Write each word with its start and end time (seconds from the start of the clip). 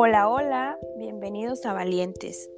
Hola, 0.00 0.30
hola, 0.30 0.78
bienvenidos 0.96 1.66
a 1.66 1.72
Valientes. 1.72 2.48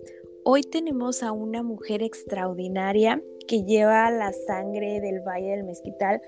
Hoy 0.44 0.60
tenemos 0.60 1.22
a 1.22 1.32
una 1.32 1.62
mujer 1.62 2.03
extraordinaria 2.03 3.22
que 3.48 3.62
lleva 3.62 4.10
la 4.10 4.30
sangre 4.35 5.01
del 5.01 5.21
Valle 5.21 5.53
del 5.53 5.64
Mezquital 5.64 6.21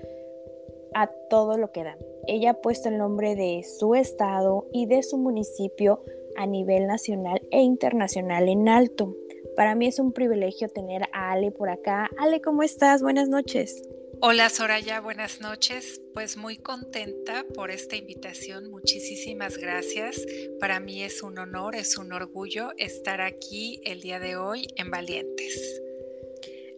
a 0.95 1.11
todo 1.29 1.59
lo 1.59 1.71
que 1.71 1.83
da. 1.83 1.95
Ella 2.25 2.49
ha 2.49 2.61
puesto 2.61 2.89
el 2.89 2.97
nombre 2.97 3.35
de 3.35 3.61
su 3.61 3.93
estado 3.93 4.65
y 4.73 4.87
de 4.87 5.03
su 5.03 5.19
municipio 5.19 6.03
a 6.35 6.47
nivel 6.47 6.87
nacional 6.87 7.43
e 7.51 7.61
internacional 7.61 8.49
en 8.49 8.67
alto. 8.67 9.15
Para 9.55 9.75
mí 9.75 9.85
es 9.85 9.99
un 9.99 10.13
privilegio 10.13 10.67
tener 10.67 11.03
a 11.13 11.33
Ale 11.33 11.51
por 11.51 11.69
acá. 11.69 12.09
Ale, 12.17 12.41
¿cómo 12.41 12.63
estás? 12.63 13.03
Buenas 13.03 13.29
noches. 13.29 13.87
Hola 14.25 14.49
Soraya, 14.49 15.01
buenas 15.01 15.41
noches. 15.41 15.99
Pues 16.13 16.37
muy 16.37 16.55
contenta 16.55 17.45
por 17.53 17.71
esta 17.71 17.97
invitación. 17.97 18.71
Muchísimas 18.71 19.57
gracias. 19.57 20.25
Para 20.61 20.79
mí 20.79 21.03
es 21.03 21.21
un 21.23 21.37
honor, 21.39 21.75
es 21.75 21.97
un 21.97 22.13
orgullo 22.13 22.69
estar 22.77 23.19
aquí 23.19 23.81
el 23.83 23.99
día 23.99 24.21
de 24.21 24.37
hoy 24.37 24.65
en 24.77 24.89
Valientes. 24.89 25.81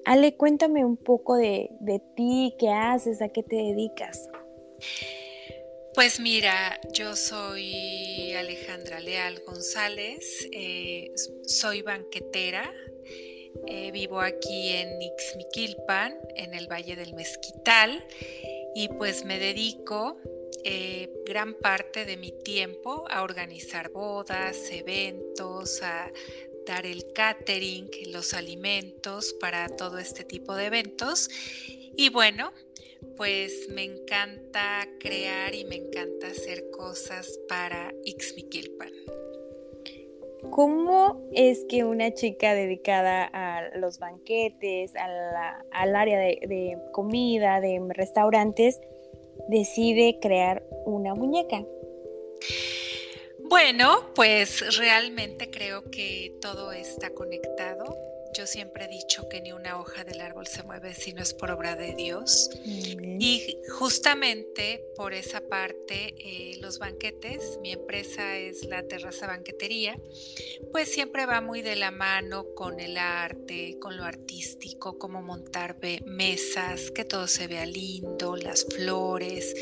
Ale, 0.06 0.36
cuéntame 0.36 0.84
un 0.84 0.98
poco 0.98 1.36
de, 1.36 1.70
ti, 2.16 2.56
qué 2.58 2.70
haces, 2.70 3.22
a 3.22 3.30
qué 3.30 3.44
te 3.44 3.58
dedicas. 3.58 4.28
Pues 5.94 6.20
mira, 6.20 6.82
yo 6.94 7.16
soy 7.16 8.34
Alejandra 8.34 9.00
Leal 9.00 9.40
González, 9.46 10.50
eh, 10.52 11.12
soy 11.46 11.84
banquetera, 11.84 12.74
eh, 13.68 13.92
vivo 13.92 14.22
aquí 14.22 14.70
en 14.70 15.02
Ixmiquilpan, 15.02 16.18
en 16.36 16.54
el 16.54 16.68
Valle 16.68 16.96
del 16.96 17.14
Mezquital, 17.14 18.06
y 18.76 18.90
pues 18.90 19.26
me 19.26 19.40
dedico 19.40 20.18
eh, 20.64 21.10
gran 21.26 21.54
parte 21.54 22.06
de 22.06 22.18
mi 22.18 22.32
tiempo 22.32 23.06
a 23.10 23.24
organizar 23.24 23.90
bodas, 23.92 24.58
eventos, 24.72 25.82
a 25.84 26.12
dar 26.66 26.86
el 26.86 27.14
catering, 27.14 27.90
los 28.08 28.34
alimentos 28.34 29.34
para 29.40 29.70
todo 29.70 30.00
este 30.00 30.24
tipo 30.24 30.56
de 30.56 30.66
eventos. 30.66 31.30
Y 31.96 32.10
bueno, 32.10 32.52
pues 33.16 33.70
me 33.70 33.84
encanta 33.84 34.90
crear 35.00 35.54
y 35.54 35.66
me 35.66 35.76
encanta 35.76 36.28
hacer 36.28 36.70
cosas 36.72 37.40
para 37.48 37.94
Ixmiquilpan. 38.04 39.05
¿Cómo 40.52 41.22
es 41.34 41.66
que 41.70 41.84
una 41.84 42.14
chica 42.14 42.54
dedicada 42.54 43.30
a 43.32 43.78
los 43.78 44.00
banquetes, 44.00 44.94
al 44.96 45.96
área 45.96 46.20
de, 46.20 46.78
comida, 46.92 47.60
de 47.62 47.82
restaurantes, 47.90 48.80
decide 49.50 50.20
crear 50.22 50.64
una 50.86 51.14
muñeca? 51.14 51.64
Bueno, 53.48 54.12
pues 54.16 54.78
realmente 54.78 55.52
creo 55.52 55.84
que 55.92 56.36
todo 56.42 56.72
está 56.72 57.12
conectado. 57.12 57.98
Yo 58.36 58.46
siempre 58.46 58.84
he 58.84 58.88
dicho 58.90 59.30
que 59.30 59.40
ni 59.40 59.54
una 59.54 59.80
hoja 59.80 60.04
del 60.04 60.20
árbol 60.20 60.46
se 60.46 60.62
mueve 60.64 60.94
si 60.94 61.14
no 61.14 61.22
es 61.22 61.34
por 61.34 61.52
obra 61.52 61.78
de 61.78 61.96
Dios. 61.96 62.50
Y 62.66 63.58
justamente 63.70 64.84
por 64.98 65.14
esa 65.14 65.40
parte, 65.40 66.16
eh, 66.18 66.58
los 66.60 66.78
banquetes, 66.78 67.60
mi 67.62 67.72
empresa 67.72 68.38
es 68.38 68.66
la 68.66 68.84
Terraza 68.84 69.28
Banquetería, 69.28 69.98
pues 70.74 70.92
siempre 70.92 71.26
va 71.26 71.40
muy 71.40 71.62
de 71.62 71.78
la 71.78 71.92
mano 71.92 72.48
con 72.56 72.82
el 72.82 72.98
arte, 72.98 73.78
con 73.80 73.96
lo 73.96 74.04
artístico, 74.04 75.00
como 75.00 75.22
montar 75.22 75.78
mesas, 76.06 76.92
que 76.92 77.06
todo 77.06 77.28
se 77.28 77.48
vea 77.48 77.66
lindo, 77.66 78.36
las 78.36 78.66
flores, 78.66 79.56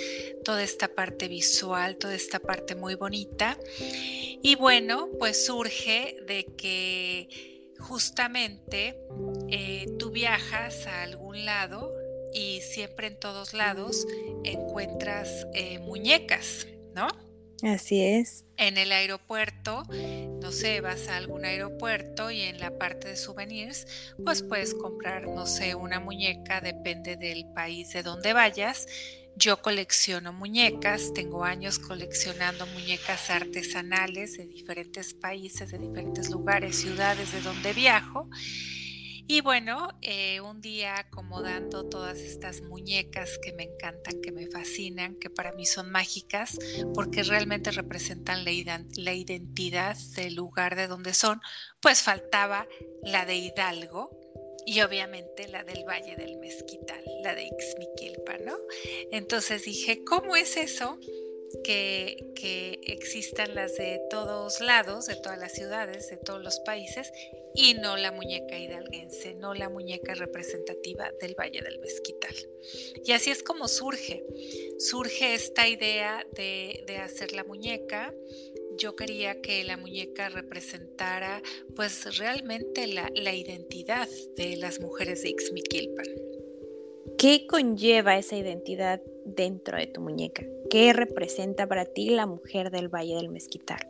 toda 0.43 0.63
esta 0.63 0.87
parte 0.87 1.27
visual, 1.27 1.97
toda 1.97 2.15
esta 2.15 2.39
parte 2.39 2.73
muy 2.73 2.95
bonita. 2.95 3.59
Y 4.41 4.55
bueno, 4.55 5.09
pues 5.19 5.45
surge 5.45 6.17
de 6.25 6.45
que 6.57 7.52
justamente 7.83 8.97
eh, 9.49 9.87
tú 9.99 10.11
viajas 10.11 10.87
a 10.87 11.03
algún 11.03 11.45
lado 11.45 11.93
y 12.33 12.61
siempre 12.61 13.07
en 13.07 13.19
todos 13.19 13.53
lados 13.53 14.07
encuentras 14.43 15.45
eh, 15.53 15.79
muñecas, 15.79 16.67
¿no? 16.95 17.07
Así 17.61 18.01
es. 18.01 18.45
En 18.57 18.77
el 18.77 18.91
aeropuerto, 18.91 19.83
no 20.41 20.51
sé, 20.51 20.81
vas 20.81 21.07
a 21.07 21.15
algún 21.15 21.45
aeropuerto 21.45 22.29
y 22.29 22.41
en 22.41 22.59
la 22.59 22.77
parte 22.77 23.07
de 23.07 23.15
souvenirs, 23.15 23.87
pues 24.23 24.43
puedes 24.43 24.73
comprar, 24.73 25.27
no 25.27 25.45
sé, 25.45 25.73
una 25.75 26.01
muñeca, 26.01 26.59
depende 26.59 27.15
del 27.15 27.45
país 27.53 27.93
de 27.93 28.03
donde 28.03 28.33
vayas 28.33 28.87
yo 29.35 29.61
colecciono 29.61 30.31
muñecas, 30.31 31.13
tengo 31.13 31.43
años 31.43 31.79
coleccionando 31.79 32.65
muñecas 32.67 33.29
artesanales 33.29 34.37
de 34.37 34.45
diferentes 34.45 35.13
países, 35.13 35.71
de 35.71 35.79
diferentes 35.79 36.29
lugares, 36.29 36.75
ciudades 36.75 37.31
de 37.31 37.41
donde 37.41 37.73
viajo. 37.73 38.29
Y 39.25 39.41
bueno, 39.41 39.87
eh, 40.01 40.41
un 40.41 40.59
día 40.59 40.97
acomodando 40.97 41.87
todas 41.87 42.19
estas 42.19 42.61
muñecas 42.61 43.39
que 43.41 43.53
me 43.53 43.63
encantan, 43.63 44.21
que 44.21 44.33
me 44.33 44.47
fascinan, 44.47 45.15
que 45.15 45.29
para 45.29 45.53
mí 45.53 45.65
son 45.65 45.89
mágicas, 45.89 46.59
porque 46.93 47.23
realmente 47.23 47.71
representan 47.71 48.43
la, 48.43 48.83
la 48.97 49.13
identidad 49.13 49.97
del 50.15 50.35
lugar 50.35 50.75
de 50.75 50.87
donde 50.87 51.13
son, 51.13 51.39
pues 51.79 52.01
faltaba 52.01 52.67
la 53.01 53.25
de 53.25 53.35
Hidalgo, 53.37 54.11
y 54.65 54.81
obviamente 54.81 55.47
la 55.47 55.63
del 55.63 55.83
Valle 55.83 56.15
del 56.15 56.37
Mezquital, 56.37 57.03
la 57.23 57.35
de 57.35 57.43
Ixmiquilpa, 57.45 58.37
¿no? 58.37 58.57
Entonces 59.11 59.65
dije, 59.65 60.03
¿cómo 60.03 60.35
es 60.35 60.57
eso? 60.57 60.97
Que, 61.63 62.31
que, 62.35 62.79
existan 62.85 63.53
las 63.53 63.75
de 63.75 64.01
todos 64.09 64.59
lados, 64.59 65.05
de 65.05 65.15
todas 65.15 65.37
las 65.37 65.53
ciudades, 65.53 66.09
de 66.09 66.17
todos 66.17 66.41
los 66.41 66.59
países, 66.61 67.11
y 67.53 67.75
no 67.75 67.95
la 67.95 68.11
muñeca 68.11 68.57
hidalguense, 68.57 69.35
no 69.35 69.53
la 69.53 69.69
muñeca 69.69 70.15
representativa 70.15 71.11
del 71.21 71.35
Valle 71.35 71.61
del 71.61 71.79
Mezquital. 71.79 72.33
Y 73.05 73.11
así 73.11 73.29
es 73.29 73.43
como 73.43 73.67
surge, 73.67 74.25
surge 74.79 75.35
esta 75.35 75.67
idea 75.67 76.25
de, 76.31 76.83
de 76.87 76.97
hacer 76.97 77.33
la 77.33 77.43
muñeca, 77.43 78.13
yo 78.77 78.95
quería 78.95 79.41
que 79.41 79.63
la 79.63 79.77
muñeca 79.77 80.29
representara 80.29 81.41
pues 81.75 82.17
realmente 82.17 82.87
la, 82.87 83.33
identidad 83.33 84.07
de 84.37 84.57
las 84.57 84.79
mujeres 84.79 85.23
de 85.23 85.29
Ixmiquilpan. 85.29 86.05
¿Qué 87.17 87.45
conlleva 87.47 88.17
esa 88.17 88.35
identidad 88.35 89.01
dentro 89.25 89.77
de 89.77 89.87
tu 89.87 90.01
muñeca? 90.01 90.43
¿Qué 90.69 90.93
representa 90.93 91.67
para 91.67 91.85
ti 91.85 92.09
la 92.09 92.25
mujer 92.25 92.71
del 92.71 92.89
Valle 92.89 93.15
del 93.15 93.29
Mezquital? 93.29 93.87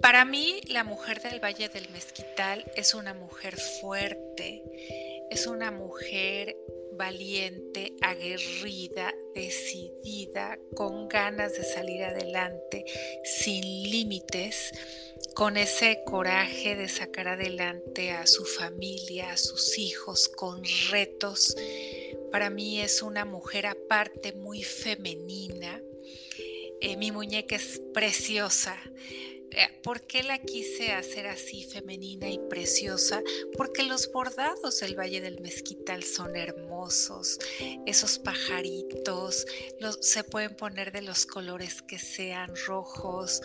Para 0.00 0.24
mí, 0.24 0.60
la 0.68 0.84
mujer 0.84 1.20
del 1.20 1.42
Valle 1.42 1.68
del 1.68 1.88
Mezquital 1.90 2.64
es 2.76 2.94
una 2.94 3.14
mujer 3.14 3.56
fuerte, 3.56 4.62
es 5.30 5.46
una 5.48 5.72
mujer 5.72 6.56
valiente, 6.98 7.94
aguerrida, 8.02 9.14
decidida, 9.34 10.58
con 10.74 11.08
ganas 11.08 11.54
de 11.54 11.64
salir 11.64 12.02
adelante, 12.02 12.84
sin 13.24 13.62
límites, 13.62 14.72
con 15.34 15.56
ese 15.56 16.02
coraje 16.04 16.76
de 16.76 16.88
sacar 16.88 17.28
adelante 17.28 18.10
a 18.10 18.26
su 18.26 18.44
familia, 18.44 19.30
a 19.30 19.36
sus 19.36 19.78
hijos, 19.78 20.28
con 20.28 20.62
retos. 20.90 21.56
Para 22.32 22.50
mí 22.50 22.80
es 22.80 23.00
una 23.00 23.24
mujer 23.24 23.66
aparte 23.66 24.32
muy 24.32 24.62
femenina. 24.62 25.80
Eh, 26.80 26.96
mi 26.96 27.12
muñeca 27.12 27.56
es 27.56 27.80
preciosa. 27.94 28.76
Eh, 29.52 29.80
¿Por 29.82 30.06
qué 30.06 30.22
la 30.22 30.38
quise 30.38 30.92
hacer 30.92 31.26
así 31.26 31.64
femenina 31.64 32.28
y 32.28 32.38
preciosa? 32.38 33.22
Porque 33.56 33.82
los 33.82 34.12
bordados 34.12 34.80
del 34.80 34.98
Valle 34.98 35.20
del 35.20 35.40
Mezquital 35.40 36.02
son 36.02 36.36
hermosos. 36.36 37.38
Esos 37.86 38.18
pajaritos 38.18 39.46
se 40.00 40.24
pueden 40.24 40.54
poner 40.54 40.92
de 40.92 41.02
los 41.02 41.24
colores 41.26 41.82
que 41.82 41.98
sean 41.98 42.54
rojos, 42.66 43.40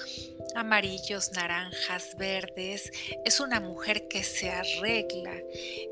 amarillos, 0.55 1.31
naranjas, 1.31 2.15
verdes. 2.17 2.91
Es 3.25 3.39
una 3.39 3.59
mujer 3.59 4.07
que 4.07 4.23
se 4.23 4.49
arregla. 4.49 5.41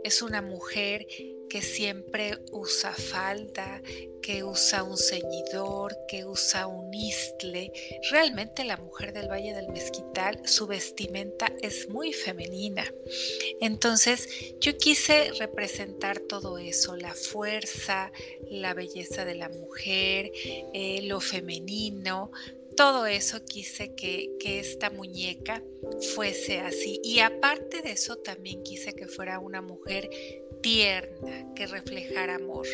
Es 0.03 0.21
una 0.21 0.41
mujer 0.41 1.07
que 1.51 1.61
siempre 1.61 2.37
usa 2.53 2.93
falda, 2.93 3.81
que 4.21 4.45
usa 4.45 4.83
un 4.83 4.97
ceñidor, 4.97 5.97
que 6.07 6.23
usa 6.23 6.65
un 6.65 6.93
istle. 6.93 7.73
Realmente 8.09 8.63
la 8.63 8.77
mujer 8.77 9.11
del 9.11 9.29
Valle 9.29 9.53
del 9.53 9.67
Mezquital, 9.67 10.47
su 10.47 10.65
vestimenta 10.65 11.51
es 11.61 11.89
muy 11.89 12.13
femenina. 12.13 12.85
Entonces 13.59 14.55
yo 14.61 14.77
quise 14.77 15.33
representar 15.39 16.21
todo 16.21 16.57
eso, 16.57 16.95
la 16.95 17.13
fuerza, 17.13 18.13
la 18.49 18.73
belleza 18.73 19.25
de 19.25 19.35
la 19.35 19.49
mujer, 19.49 20.31
eh, 20.73 21.01
lo 21.01 21.19
femenino, 21.19 22.31
todo 22.77 23.05
eso 23.05 23.43
quise 23.43 23.93
que, 23.95 24.31
que, 24.39 24.59
esta 24.59 24.89
muñeca 24.89 25.61
fuese 26.15 26.59
así. 26.59 27.01
Y 27.03 27.19
aparte 27.19 27.81
de 27.81 27.91
eso, 27.91 28.15
también 28.15 28.63
quise 28.63 28.93
que 28.93 29.07
fuera 29.07 29.39
una 29.39 29.61
mujer 29.61 30.09
tierna, 30.61 31.53
que 31.55 31.67
reflejara 31.67 32.35
amor. 32.35 32.67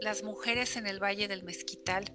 Las 0.00 0.22
mujeres 0.22 0.76
en 0.76 0.86
el 0.86 1.02
Valle 1.02 1.28
del 1.28 1.42
Mezquital 1.42 2.12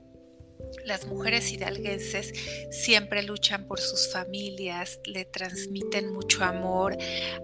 las 0.86 1.06
mujeres 1.06 1.52
hidalguenses 1.52 2.34
siempre 2.72 3.24
luchan 3.24 3.68
por 3.68 3.80
sus 3.80 4.12
familias, 4.12 5.00
le 5.06 5.26
transmiten 5.26 6.14
mucho 6.14 6.44
amor 6.44 6.98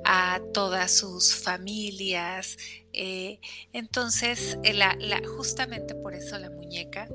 a 0.05 0.39
todas 0.53 0.91
sus 0.91 1.35
familias. 1.35 2.57
Eh, 2.93 3.39
entonces, 3.73 4.57
la, 4.73 4.97
justamente 5.37 5.93
por 5.95 6.15
eso 6.15 6.37
la 6.39 6.49
muñeca 6.49 7.07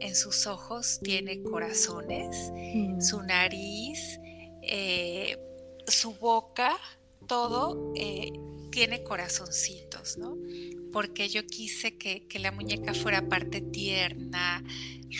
en 0.00 0.14
sus 0.14 0.46
ojos 0.46 1.00
tiene 1.02 1.42
corazones, 1.42 2.50
mm. 2.52 3.00
su 3.00 3.22
nariz, 3.22 4.20
eh, 4.62 5.38
su 5.86 6.14
boca, 6.14 6.76
todo 7.26 7.92
eh, 7.96 8.30
tiene 8.72 9.04
corazoncitos, 9.04 10.18
¿no? 10.18 10.36
Porque 10.92 11.28
yo 11.28 11.46
quise 11.46 11.96
que, 11.96 12.26
que 12.26 12.40
la 12.40 12.50
muñeca 12.50 12.94
fuera 12.94 13.28
parte 13.28 13.60
tierna, 13.60 14.64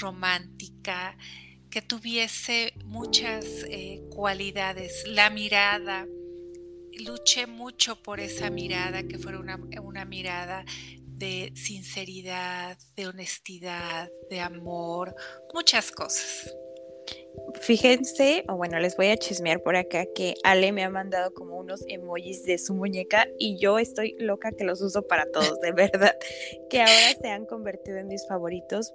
romántica, 0.00 1.16
que 1.70 1.80
tuviese 1.80 2.74
muchas 2.84 3.44
eh, 3.68 4.02
cualidades. 4.10 5.04
La 5.06 5.30
mirada, 5.30 6.06
luché 7.04 7.46
mucho 7.46 8.02
por 8.02 8.18
esa 8.18 8.50
mirada, 8.50 9.04
que 9.04 9.18
fuera 9.18 9.38
una, 9.38 9.60
una 9.82 10.04
mirada 10.04 10.64
de 11.00 11.52
sinceridad, 11.54 12.76
de 12.96 13.06
honestidad, 13.06 14.10
de 14.28 14.40
amor, 14.40 15.14
muchas 15.54 15.92
cosas. 15.92 16.52
Fíjense, 17.60 18.44
o 18.48 18.56
bueno, 18.56 18.78
les 18.78 18.96
voy 18.96 19.08
a 19.08 19.16
chismear 19.16 19.62
por 19.62 19.76
acá 19.76 20.06
que 20.14 20.34
Ale 20.42 20.72
me 20.72 20.84
ha 20.84 20.90
mandado 20.90 21.32
como 21.32 21.58
unos 21.58 21.84
emojis 21.86 22.44
de 22.44 22.58
su 22.58 22.74
muñeca 22.74 23.28
y 23.38 23.56
yo 23.58 23.78
estoy 23.78 24.16
loca 24.18 24.52
que 24.52 24.64
los 24.64 24.80
uso 24.80 25.06
para 25.06 25.30
todos, 25.30 25.60
de 25.60 25.72
verdad, 25.72 26.16
que 26.70 26.80
ahora 26.80 27.18
se 27.20 27.28
han 27.28 27.46
convertido 27.46 27.98
en 27.98 28.08
mis 28.08 28.26
favoritos. 28.26 28.92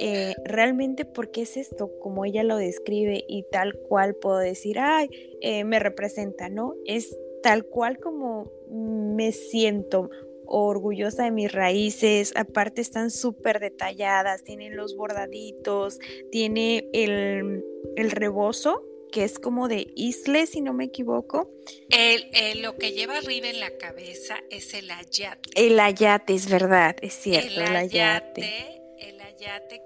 Eh, 0.00 0.34
realmente, 0.44 1.04
porque 1.04 1.42
es 1.42 1.56
esto? 1.56 1.90
Como 2.00 2.24
ella 2.24 2.42
lo 2.42 2.56
describe 2.56 3.24
y 3.28 3.44
tal 3.50 3.74
cual 3.88 4.14
puedo 4.14 4.38
decir, 4.38 4.78
ay, 4.78 5.08
eh, 5.40 5.64
me 5.64 5.78
representa, 5.78 6.48
¿no? 6.48 6.74
Es 6.86 7.16
tal 7.42 7.64
cual 7.64 7.98
como 7.98 8.50
me 8.68 9.32
siento 9.32 10.10
orgullosa 10.46 11.24
de 11.24 11.30
mis 11.30 11.52
raíces, 11.52 12.32
aparte 12.36 12.80
están 12.80 13.10
súper 13.10 13.60
detalladas, 13.60 14.42
tienen 14.42 14.76
los 14.76 14.96
bordaditos, 14.96 15.98
tiene 16.30 16.88
el, 16.92 17.64
el 17.96 18.10
rebozo, 18.10 18.84
que 19.12 19.22
es 19.22 19.38
como 19.38 19.68
de 19.68 19.92
isle, 19.94 20.46
si 20.46 20.60
no 20.60 20.72
me 20.72 20.84
equivoco. 20.84 21.52
El, 21.90 22.62
lo 22.62 22.76
que 22.76 22.92
lleva 22.92 23.18
arriba 23.18 23.48
en 23.48 23.60
la 23.60 23.76
cabeza 23.76 24.42
es 24.50 24.74
el 24.74 24.90
ayate. 24.90 25.50
El 25.54 25.78
ayate, 25.78 26.34
es 26.34 26.50
verdad, 26.50 26.96
es 27.02 27.14
cierto, 27.14 27.60
el, 27.60 27.76
ayate. 27.76 28.40
El 28.40 28.81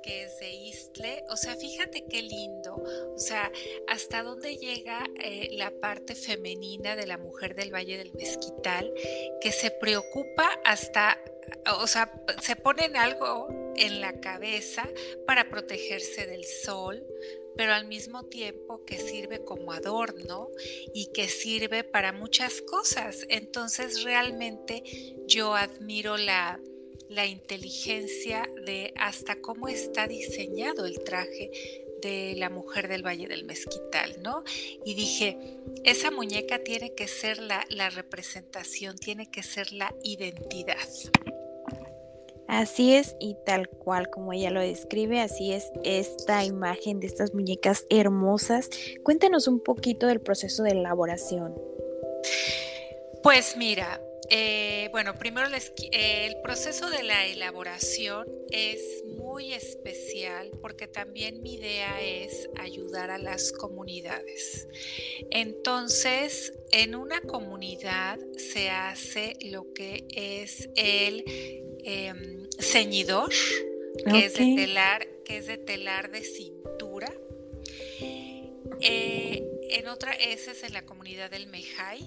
que 0.03 0.25
es 0.25 0.39
de 0.39 0.53
isle, 0.53 1.25
o 1.31 1.37
sea, 1.37 1.57
fíjate 1.57 2.05
qué 2.05 2.23
lindo, 2.23 2.75
o 2.77 3.19
sea, 3.19 3.51
hasta 3.89 4.23
dónde 4.23 4.57
llega 4.57 5.09
eh, 5.23 5.49
la 5.53 5.71
parte 5.71 6.15
femenina 6.15 6.95
de 6.95 7.07
la 7.07 7.17
mujer 7.17 7.55
del 7.55 7.73
Valle 7.73 7.97
del 7.97 8.13
Mezquital, 8.13 8.93
que 9.41 9.53
se 9.53 9.71
preocupa 9.71 10.51
hasta, 10.65 11.19
o 11.79 11.87
sea, 11.87 12.13
se 12.43 12.57
ponen 12.57 12.97
algo 12.97 13.49
en 13.77 14.03
la 14.03 14.21
cabeza 14.21 14.89
para 15.27 15.49
protegerse 15.49 16.27
del 16.27 16.45
sol, 16.45 17.07
pero 17.57 17.73
al 17.73 17.87
mismo 17.87 18.25
tiempo 18.25 18.85
que 18.85 18.99
sirve 18.99 19.43
como 19.43 19.73
adorno 19.73 20.51
y 20.93 21.13
que 21.13 21.29
sirve 21.29 21.83
para 21.83 22.13
muchas 22.13 22.61
cosas. 22.61 23.25
Entonces 23.31 24.03
realmente 24.05 24.83
yo 25.27 25.55
admiro 25.55 26.19
la, 26.19 26.61
inteligencia 27.27 28.49
de 28.65 28.93
hasta 28.97 29.41
cómo 29.41 29.69
está 29.69 30.07
diseñado 30.07 30.87
el 30.87 31.03
traje 31.05 31.51
de 32.03 32.35
la 32.37 32.51
mujer 32.51 32.89
del 32.89 33.05
Valle 33.05 33.27
del 33.27 33.45
Mezquital, 33.45 34.23
¿no? 34.23 34.45
Y 34.85 34.95
dije, 34.95 35.39
esa 35.85 36.11
muñeca 36.11 36.59
tiene 36.63 36.95
que 36.95 37.09
ser 37.09 37.39
la, 37.39 37.65
la 37.69 37.91
representación, 37.91 38.97
tiene 38.97 39.31
que 39.31 39.43
ser 39.43 39.73
la 39.73 39.95
identidad. 40.03 40.77
Así 42.49 42.95
es 42.95 43.17
y 43.19 43.37
tal 43.45 43.69
cual 43.69 44.09
como 44.09 44.33
ella 44.33 44.51
lo 44.51 44.61
describe, 44.61 45.21
así 45.21 45.53
es 45.53 45.73
esta 45.83 46.45
imagen 46.45 47.01
de 47.01 47.09
estas 47.09 47.35
muñecas 47.35 47.85
hermosas. 47.91 48.71
Cuéntanos 49.03 49.49
un 49.49 49.61
poquito 49.61 50.07
del 50.07 50.21
proceso 50.21 50.63
de 50.63 50.71
elaboración. 50.71 51.55
Pues 53.23 53.57
mira, 53.57 54.01
eh, 54.31 54.89
bueno, 54.91 55.15
primero 55.15 55.49
el 55.93 56.37
proceso 56.43 56.91
de 56.91 57.03
la 57.03 57.27
elaboración 57.27 58.27
es 58.51 59.05
muy 59.05 59.53
especial 59.53 60.51
porque 60.61 60.89
también 60.89 61.43
mi 61.43 61.55
idea 61.55 62.01
es 62.01 62.49
ayudar 62.59 63.11
a 63.11 63.19
las 63.19 63.53
comunidades. 63.53 64.69
Entonces, 65.31 66.53
en 66.73 66.95
una 66.95 67.21
comunidad 67.21 68.19
se 68.37 68.71
hace 68.71 69.35
lo 69.41 69.73
que 69.73 70.07
es 70.11 70.69
el 70.75 71.25
Em, 71.89 72.49
ceñidor, 72.59 73.31
que, 74.11 74.27
es 74.27 74.35
de 74.35 74.57
telar, 74.57 75.07
que 75.25 75.37
es 75.37 75.47
de 75.47 75.57
telar 75.57 76.11
de 76.11 76.23
cintura. 76.23 77.13
Eh, 78.81 79.45
en 79.71 79.87
otra, 79.87 80.11
esa 80.15 80.51
es 80.51 80.65
en 80.65 80.73
la 80.73 80.85
comunidad 80.85 81.31
del 81.31 81.47
Mejay. 81.47 82.03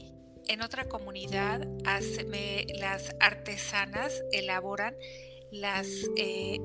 En 0.49 0.63
otra 0.63 0.89
comunidad, 0.89 1.61
las 1.85 3.15
artesanas 3.19 4.23
elaboran 4.31 4.95
las 5.51 5.87
eh, 6.17 6.59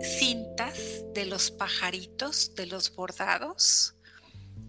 cintas 0.00 1.02
de 1.12 1.26
los 1.26 1.50
pajaritos, 1.50 2.54
de 2.54 2.66
los 2.66 2.94
bordados 2.94 3.96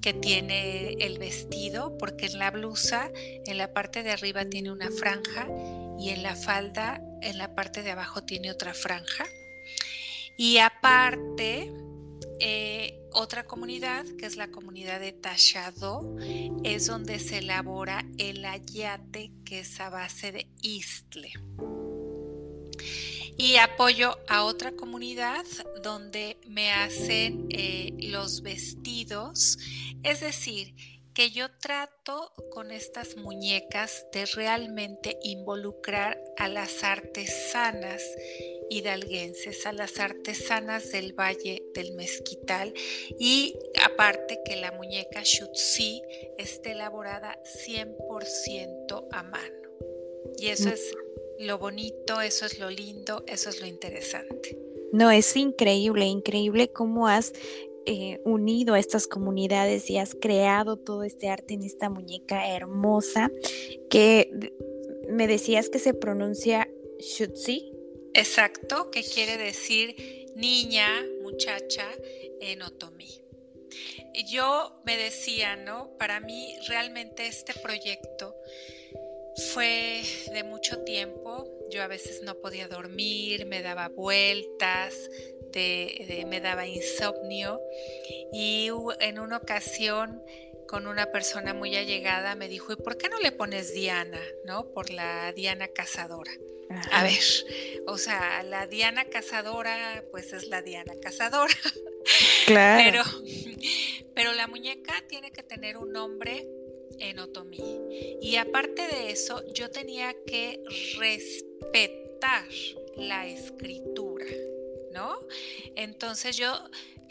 que 0.01 0.13
tiene 0.13 0.94
el 0.94 1.19
vestido, 1.19 2.00
porque 2.00 2.25
en 2.25 2.39
la 2.39 2.50
blusa, 2.50 3.12
en 3.13 3.59
la 3.59 3.74
parte 3.74 4.01
de 4.01 4.09
arriba 4.09 4.44
tiene 4.45 4.71
una 4.71 4.89
franja 4.89 5.48
y 6.00 6.09
en 6.09 6.24
la 6.24 6.36
falda, 6.36 7.00
en 7.21 7.38
la 7.38 7.54
parte 7.54 7.83
de 7.83 7.92
abajo 7.92 8.24
tiene 8.24 8.50
otra 8.50 8.74
franja. 8.74 9.25
Y 10.36 10.57
aparte, 10.57 11.71
eh, 12.39 12.99
otra 13.13 13.45
comunidad, 13.45 14.05
que 14.17 14.25
es 14.25 14.35
la 14.35 14.49
comunidad 14.49 14.99
de 14.99 15.11
Tachado, 15.11 16.15
es 16.63 16.87
donde 16.87 17.19
se 17.19 17.39
elabora 17.39 18.05
el 18.17 18.45
ayate, 18.45 19.31
que 19.43 19.61
es 19.61 19.79
a 19.79 19.89
base 19.89 20.31
de 20.31 20.47
istle. 20.61 21.33
Y 23.37 23.57
apoyo 23.57 24.17
a 24.27 24.43
otra 24.43 24.71
comunidad 24.71 25.45
donde 25.83 26.37
me 26.47 26.71
hacen 26.71 27.47
eh, 27.49 27.93
los 27.99 28.41
vestidos, 28.41 29.59
es 30.03 30.21
decir, 30.21 30.73
que 31.17 31.31
yo 31.31 31.49
trato 31.49 32.31
con 32.51 32.69
estas 32.69 33.15
muñecas 33.15 34.06
de 34.13 34.27
realmente 34.27 35.17
involucrar 35.23 36.19
a 36.37 36.47
las 36.47 36.83
artesanas 36.83 38.03
hidalguenses, 38.69 39.66
a 39.66 39.74
las 39.74 40.00
artesanas 40.00 40.92
del 40.92 41.14
Valle 41.14 41.64
del 41.74 41.94
Mezquital 41.94 42.74
y 43.19 43.56
aparte 43.83 44.40
que 44.45 44.56
la 44.56 44.71
muñeca 44.71 45.21
Shutsi 45.24 46.02
esté 46.38 46.71
elaborada 46.71 47.40
100% 47.68 49.07
a 49.12 49.24
mano. 49.24 49.69
Y 50.38 50.47
eso 50.47 50.69
es 50.69 50.94
lo 51.40 51.57
bonito, 51.57 52.21
eso 52.21 52.45
es 52.45 52.59
lo 52.59 52.69
lindo, 52.69 53.24
eso 53.28 53.50
es 53.50 53.62
lo 53.62 53.68
interesante. 53.68 54.57
No, 54.92 55.12
es 55.12 55.36
increíble, 55.36 56.06
increíble 56.06 56.69
cómo 56.69 57.07
has 57.07 57.33
eh, 57.86 58.19
unido 58.26 58.74
a 58.74 58.80
estas 58.80 59.07
comunidades 59.07 59.90
y 59.90 59.97
has 59.97 60.16
creado 60.16 60.78
todo 60.78 61.04
este 61.04 61.30
arte 61.30 61.54
en 61.54 61.64
esta 61.64 61.90
muñeca 61.90 62.54
hermosa 62.54 63.31
que 63.90 64.54
me 65.09 65.28
decías 65.28 65.69
que 65.69 65.80
se 65.80 65.94
pronuncia 65.94 66.69
Shutsi. 67.00 67.71
Exacto, 68.14 68.90
que 68.92 69.04
quiere 69.04 69.37
decir 69.37 70.28
niña, 70.35 70.87
muchacha 71.21 71.87
en 72.42 72.61
otomí. 72.61 73.21
Yo 74.30 74.81
me 74.85 74.97
decía, 74.97 75.56
¿no? 75.56 75.95
Para 75.97 76.19
mí 76.19 76.56
realmente 76.68 77.28
este 77.28 77.54
proyecto 77.54 78.35
fue 79.54 80.02
de 80.33 80.44
mucho 80.44 80.83
tiempo. 80.83 81.47
Yo 81.69 81.83
a 81.83 81.87
veces 81.87 82.23
no 82.23 82.35
podía 82.35 82.68
dormir, 82.68 83.45
me 83.45 83.61
daba 83.61 83.90
vueltas, 83.90 84.95
me 85.54 86.40
daba 86.42 86.68
insomnio 86.68 87.59
y 88.31 88.69
en 88.99 89.19
una 89.19 89.37
ocasión 89.37 90.23
con 90.68 90.88
una 90.88 91.12
persona 91.12 91.54
muy 91.54 91.76
allegada 91.76 92.36
me 92.36 92.47
dijo, 92.47 92.74
¿y 92.74 92.76
por 92.76 92.97
qué 92.97 93.09
no 93.09 93.19
le 93.19 93.31
pones 93.31 93.74
Diana? 93.74 94.21
¿No? 94.45 94.71
Por 94.74 94.90
la 94.90 95.31
Diana 95.33 95.68
cazadora. 95.68 96.31
A 96.92 97.04
ver, 97.04 97.19
o 97.88 97.97
sea, 97.97 98.44
la 98.44 98.68
Diana 98.68 99.06
cazadora, 99.06 100.04
pues 100.12 100.33
es 100.33 100.47
la 100.47 100.62
Diana 100.62 100.94
cazadora. 101.02 101.54
Claro. 102.45 103.04
Pero, 103.04 103.04
pero 104.16 104.33
la 104.33 104.47
muñeca 104.47 105.04
tiene 105.09 105.31
que 105.31 105.44
tener 105.44 105.76
un 105.76 105.92
nombre 105.92 106.47
en 107.00 107.19
otomí. 107.19 107.59
Y 108.21 108.38
aparte 108.38 108.88
de 108.88 109.12
eso, 109.12 109.44
yo 109.54 109.69
tenía 109.69 110.16
que 110.26 110.64
respetar 110.97 112.47
la 112.95 113.28
escritura. 113.28 114.26
¿no? 114.97 115.19
Entonces 115.76 116.38
yo 116.38 116.52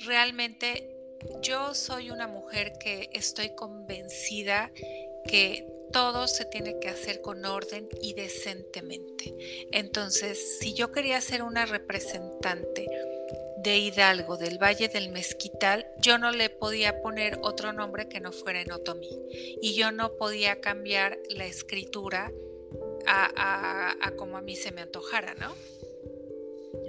realmente, 0.05 0.96
yo 1.43 1.75
soy 1.75 2.11
una 2.11 2.27
mujer 2.27 2.73
que 2.79 3.11
estoy 3.13 3.55
convencida 3.55 4.73
que 5.27 5.67
todo 5.93 6.27
se 6.27 6.45
tiene 6.45 6.79
que 6.79 6.89
hacer 6.89 7.21
con 7.21 7.45
orden 7.45 7.89
y 8.01 8.15
decentemente. 8.15 9.35
Entonces, 9.73 10.59
si 10.59 10.75
yo 10.75 10.93
quería 10.93 11.21
ser 11.21 11.43
una 11.43 11.67
representante 11.67 12.87
de 13.59 13.79
Hidalgo, 13.79 14.37
del 14.37 14.59
Valle 14.63 14.89
del 14.89 15.11
Mezquital, 15.11 15.87
yo 16.01 16.19
no 16.19 16.31
le 16.31 16.51
podía 16.51 17.01
poner 17.03 17.39
otro 17.43 17.73
nombre 17.73 18.09
que 18.09 18.21
no 18.21 18.33
fuera 18.33 18.61
en 18.61 18.73
otomí. 18.73 19.09
Y 19.63 19.75
yo 19.75 19.93
no 19.93 20.17
podía 20.17 20.61
cambiar 20.61 21.19
la 21.29 21.47
escritura 21.47 22.33
a, 23.07 24.13
como 24.17 24.37
a 24.37 24.43
mí 24.43 24.57
se 24.57 24.73
me 24.73 24.83
antojara, 24.83 25.35
¿no? 25.35 25.55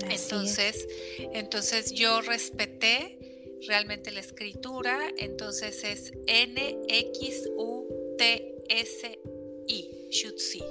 entonces, 0.10 0.88
entonces 1.34 1.92
yo 1.92 2.22
respeté 2.22 3.37
realmente 3.66 4.12
la 4.12 4.20
escritura, 4.20 5.00
entonces 5.18 5.84
es 5.84 6.14
N 6.28 6.78
X 6.88 7.50
U 7.56 7.88
T 8.18 8.56
S 8.70 9.20
I, 9.68 9.92
Shutsi. 10.12 10.64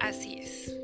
Así 0.00 0.38
es. 0.40 0.76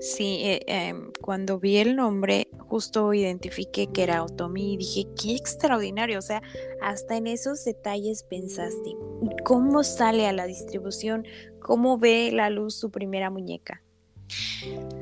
Sí, 0.00 0.40
eh, 0.42 0.60
em, 0.66 1.12
cuando 1.20 1.58
vi 1.58 1.78
el 1.78 1.96
nombre, 1.96 2.48
justo 2.58 3.14
identifiqué 3.14 3.86
que 3.92 4.02
era 4.02 4.22
Otomi 4.22 4.74
y 4.74 4.76
dije, 4.76 5.06
qué 5.20 5.34
extraordinario, 5.34 6.18
o 6.18 6.22
sea, 6.22 6.42
hasta 6.82 7.16
en 7.16 7.26
esos 7.26 7.64
detalles 7.64 8.22
pensaste. 8.22 8.96
¿Cómo 9.44 9.82
sale 9.82 10.26
a 10.26 10.32
la 10.32 10.46
distribución? 10.46 11.26
¿Cómo 11.60 11.98
ve 11.98 12.30
la 12.32 12.50
luz 12.50 12.74
su 12.74 12.90
primera 12.90 13.30
muñeca? 13.30 13.82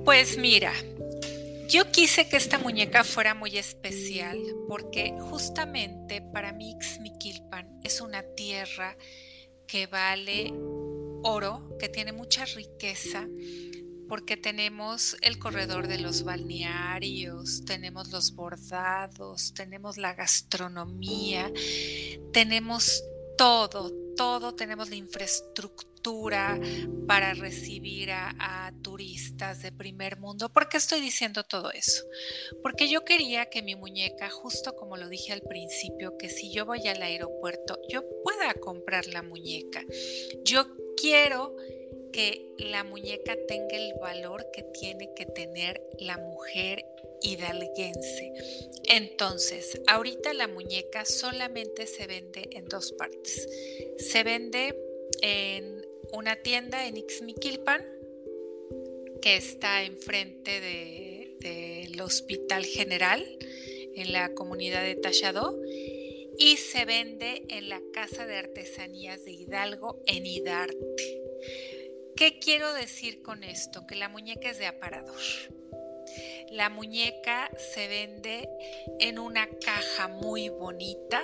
Pues 0.04 0.38
mira, 0.38 0.72
yo 1.72 1.90
quise 1.90 2.28
que 2.28 2.36
esta 2.36 2.58
muñeca 2.58 3.02
fuera 3.02 3.34
muy 3.34 3.56
especial 3.56 4.38
porque 4.68 5.14
justamente 5.18 6.20
para 6.20 6.52
mí 6.52 6.76
Xmiquilpan 6.78 7.80
es 7.82 8.02
una 8.02 8.22
tierra 8.36 8.94
que 9.66 9.86
vale 9.86 10.52
oro, 11.22 11.78
que 11.80 11.88
tiene 11.88 12.12
mucha 12.12 12.44
riqueza, 12.44 13.26
porque 14.06 14.36
tenemos 14.36 15.16
el 15.22 15.38
corredor 15.38 15.88
de 15.88 15.98
los 15.98 16.24
balnearios, 16.24 17.64
tenemos 17.64 18.10
los 18.10 18.34
bordados, 18.34 19.54
tenemos 19.54 19.96
la 19.96 20.12
gastronomía, 20.12 21.50
tenemos 22.34 23.02
todo, 23.38 23.90
todo, 24.14 24.54
tenemos 24.54 24.90
la 24.90 24.96
infraestructura 24.96 25.91
para 27.06 27.34
recibir 27.34 28.10
a, 28.10 28.72
turistas 28.82 29.62
de 29.62 29.70
primer 29.70 30.18
mundo. 30.18 30.52
¿Por 30.52 30.68
qué 30.68 30.76
estoy 30.76 31.00
diciendo 31.00 31.44
todo 31.44 31.70
eso? 31.70 32.02
Porque 32.62 32.88
yo 32.88 33.04
quería 33.04 33.46
que 33.46 33.62
mi 33.62 33.76
muñeca, 33.76 34.28
justo 34.28 34.74
como 34.74 34.96
lo 34.96 35.08
dije 35.08 35.32
al 35.32 35.42
principio, 35.42 36.18
que 36.18 36.28
si 36.28 36.52
yo 36.52 36.66
voy 36.66 36.88
al 36.88 37.00
aeropuerto, 37.00 37.78
yo 37.88 38.02
pueda 38.24 38.54
comprar 38.54 39.06
la 39.06 39.22
muñeca. 39.22 39.84
Yo 40.44 40.66
quiero 40.96 41.54
que 42.12 42.54
la 42.58 42.82
muñeca 42.82 43.36
tenga 43.46 43.76
el 43.76 43.94
valor 44.00 44.46
que 44.52 44.64
tiene 44.64 45.10
que 45.14 45.26
tener 45.26 45.80
la 45.98 46.18
mujer 46.18 46.84
hidalguense. 47.22 48.32
Entonces, 48.88 49.80
ahorita 49.86 50.34
la 50.34 50.48
muñeca 50.48 51.04
solamente 51.04 51.86
se 51.86 52.06
vende 52.06 52.48
en 52.52 52.66
dos 52.66 52.92
partes. 52.92 53.48
Se 53.98 54.24
vende 54.24 54.76
en 55.20 55.81
una 56.12 56.36
tienda 56.36 56.86
en 56.86 56.98
Ixmiquilpan, 56.98 57.82
que 59.20 59.36
está 59.36 59.82
enfrente 59.82 60.60
del 61.40 62.00
Hospital 62.00 62.64
General, 62.64 63.24
en 63.94 64.12
la 64.12 64.34
comunidad 64.34 64.82
de 64.82 64.94
Tachadó, 64.94 65.58
y 66.38 66.56
se 66.56 66.84
vende 66.84 67.44
en 67.48 67.68
la 67.68 67.80
Casa 67.92 68.26
de 68.26 68.36
Artesanías 68.36 69.24
de 69.24 69.32
Hidalgo 69.32 70.02
en 70.06 70.26
Hidarte. 70.26 71.22
¿Qué 72.16 72.38
quiero 72.38 72.72
decir 72.74 73.22
con 73.22 73.42
esto? 73.42 73.86
Que 73.86 73.96
la 73.96 74.08
muñeca 74.08 74.50
es 74.50 74.58
de 74.58 74.66
aparador. 74.66 75.20
La 76.50 76.68
muñeca 76.68 77.50
se 77.72 77.88
vende 77.88 78.48
en 79.00 79.18
una 79.18 79.48
caja 79.48 80.08
muy 80.08 80.50
bonita 80.50 81.22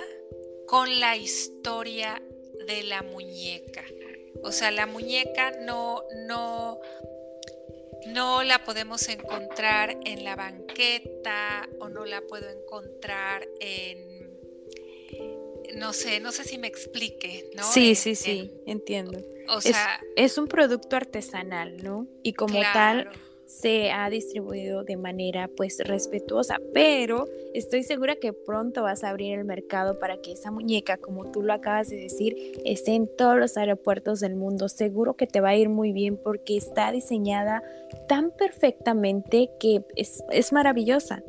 con 0.65 0.99
la 0.99 1.15
historia 1.15 2.21
de 2.65 2.83
la 2.83 3.03
muñeca. 3.03 3.85
O 4.43 4.51
sea, 4.51 4.71
la 4.71 4.85
muñeca 4.85 5.51
no, 5.61 6.03
no, 6.27 6.79
no 8.07 8.43
la 8.43 8.63
podemos 8.63 9.07
encontrar 9.09 9.97
en 10.05 10.23
la 10.23 10.35
banqueta 10.35 11.67
o 11.79 11.89
no 11.89 12.05
la 12.05 12.21
puedo 12.21 12.49
encontrar 12.49 13.47
en 13.59 14.19
no 15.75 15.93
sé, 15.93 16.19
no 16.19 16.31
sé 16.31 16.43
si 16.43 16.57
me 16.57 16.67
explique, 16.67 17.49
¿no? 17.55 17.63
Sí, 17.63 17.95
sí, 17.95 18.15
sí, 18.15 18.51
entiendo. 18.65 19.23
O 19.47 19.61
sea, 19.61 20.01
es, 20.15 20.37
un 20.37 20.47
producto 20.47 20.95
artesanal, 20.95 21.77
¿no? 21.83 22.07
Y 22.23 22.33
como 22.33 22.59
tal 22.61 23.09
se 23.49 23.89
ha 23.89 24.09
distribuido 24.11 24.83
de 24.83 24.95
manera 24.95 25.49
pues 25.57 25.79
respetuosa, 25.79 26.59
pero 26.71 27.27
estoy 27.55 27.81
segura 27.81 28.15
que 28.15 28.31
pronto 28.31 28.83
vas 28.83 29.03
a 29.03 29.09
abrir 29.09 29.39
el 29.39 29.43
mercado 29.43 29.97
para 29.97 30.21
que 30.21 30.33
esa 30.33 30.51
muñeca, 30.51 30.97
como 30.97 31.31
tú 31.31 31.41
lo 31.41 31.53
acabas 31.53 31.89
de 31.89 31.97
decir, 31.97 32.61
esté 32.63 32.93
en 32.93 33.07
todos 33.17 33.37
los 33.37 33.57
aeropuertos 33.57 34.19
del 34.19 34.35
mundo. 34.35 34.69
Seguro 34.69 35.15
que 35.15 35.25
te 35.25 35.41
va 35.41 35.49
a 35.49 35.55
ir 35.55 35.67
muy 35.67 35.91
bien 35.93 36.15
porque 36.15 36.57
está 36.57 36.91
diseñada 36.91 37.63
tan 38.07 38.29
perfectamente 38.29 39.49
que 39.59 39.81
es, 39.95 40.23
es 40.31 40.53
maravillosa. 40.53 41.23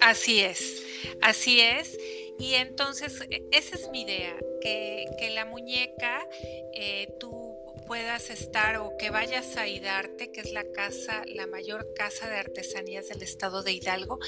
Así 0.00 0.40
es. 0.40 0.84
Así 1.20 1.60
es. 1.60 1.98
Y 2.38 2.54
entonces, 2.54 3.20
e, 3.28 3.42
esa 3.52 3.76
es 3.76 3.90
mi 3.90 4.02
idea, 4.02 4.34
que, 4.62 5.06
la 5.34 5.44
muñeca 5.44 6.26
eh, 6.74 7.08
tú 7.20 7.49
puedas 7.90 8.30
estar 8.30 8.76
o 8.76 8.96
que 8.96 9.10
vayas 9.10 9.56
a 9.56 9.66
Hidarte, 9.66 10.30
que 10.30 10.42
es 10.42 10.52
la 10.52 10.62
casa, 10.70 11.24
la 11.26 11.48
mayor 11.48 11.92
casa 11.92 12.30
de 12.30 12.36
artesanías 12.36 13.08
del 13.08 13.20
estado 13.20 13.64
de 13.64 13.72
Hidalgo, 13.72 14.20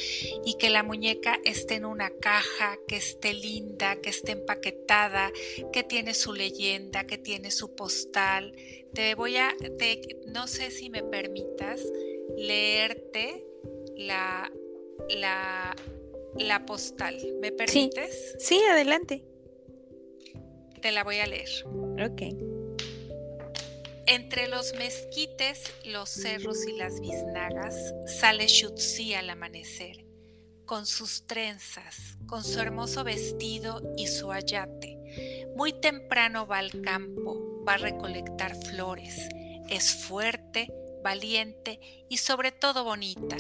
y 0.45 0.55
que 0.55 0.69
la 0.69 0.83
muñeca 0.83 1.39
esté 1.45 1.77
en 1.77 1.85
una 1.85 2.11
caja, 2.11 2.77
que 2.89 2.97
esté 2.97 3.33
linda, 3.33 4.01
que 4.01 4.11
esté 4.11 4.33
empaquetada, 4.33 5.31
que 5.73 5.85
tiene 5.85 6.13
su 6.13 6.33
leyenda, 6.33 7.07
que 7.07 7.19
tiene 7.19 7.53
su 7.53 7.77
postal. 7.77 8.53
Te 8.95 9.15
voy 9.15 9.37
a, 9.37 9.55
no 10.27 10.49
sé 10.49 10.73
si 10.73 10.91
me 10.91 11.05
permitas 11.05 11.85
leerte 12.37 13.47
la, 13.97 14.51
la 15.09 15.77
la 16.37 16.67
postal. 16.67 17.17
¿Me 17.41 17.53
permites? 17.53 18.35
Sí, 18.41 18.61
adelante. 18.69 19.23
Te 20.81 20.91
la 20.91 21.05
voy 21.05 21.19
a 21.19 21.29
leer. 21.29 21.49
Ok. 21.65 22.52
Entre 24.07 24.49
los 24.49 24.75
mezquites, 24.75 25.73
los 25.85 26.09
cerros 26.11 26.67
y 26.67 26.73
las 26.77 27.01
biznagas 27.01 27.75
sale 28.21 28.49
Shutsi 28.49 29.15
al 29.15 29.31
amanecer, 29.31 30.05
con 30.65 30.87
sus 30.87 31.27
trenzas, 31.27 32.19
con 32.27 32.43
su 32.43 32.59
hermoso 32.59 33.05
vestido 33.05 33.81
y 33.97 34.09
su 34.09 34.33
ayate. 34.33 34.99
Muy 35.57 35.73
temprano 35.73 36.47
va 36.47 36.59
al 36.59 36.83
campo, 36.83 37.63
va 37.67 37.75
a 37.75 37.79
recolectar 37.79 38.57
flores. 38.57 39.29
Es 39.69 39.95
fuerte, 39.95 40.69
valiente 41.05 41.79
y 42.11 42.17
sobre 42.17 42.51
todo 42.51 42.85
bonita 42.85 43.37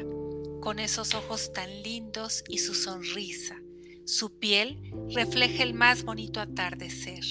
con 0.61 0.79
esos 0.79 1.15
ojos 1.15 1.53
tan 1.53 1.83
lindos 1.83 2.45
y 2.49 2.59
su 2.59 2.75
sonrisa. 2.75 3.61
Su 4.07 4.39
piel 4.39 4.93
refleja 5.09 5.65
el 5.65 5.75
más 5.75 6.05
bonito 6.05 6.41
atardecer. 6.41 7.25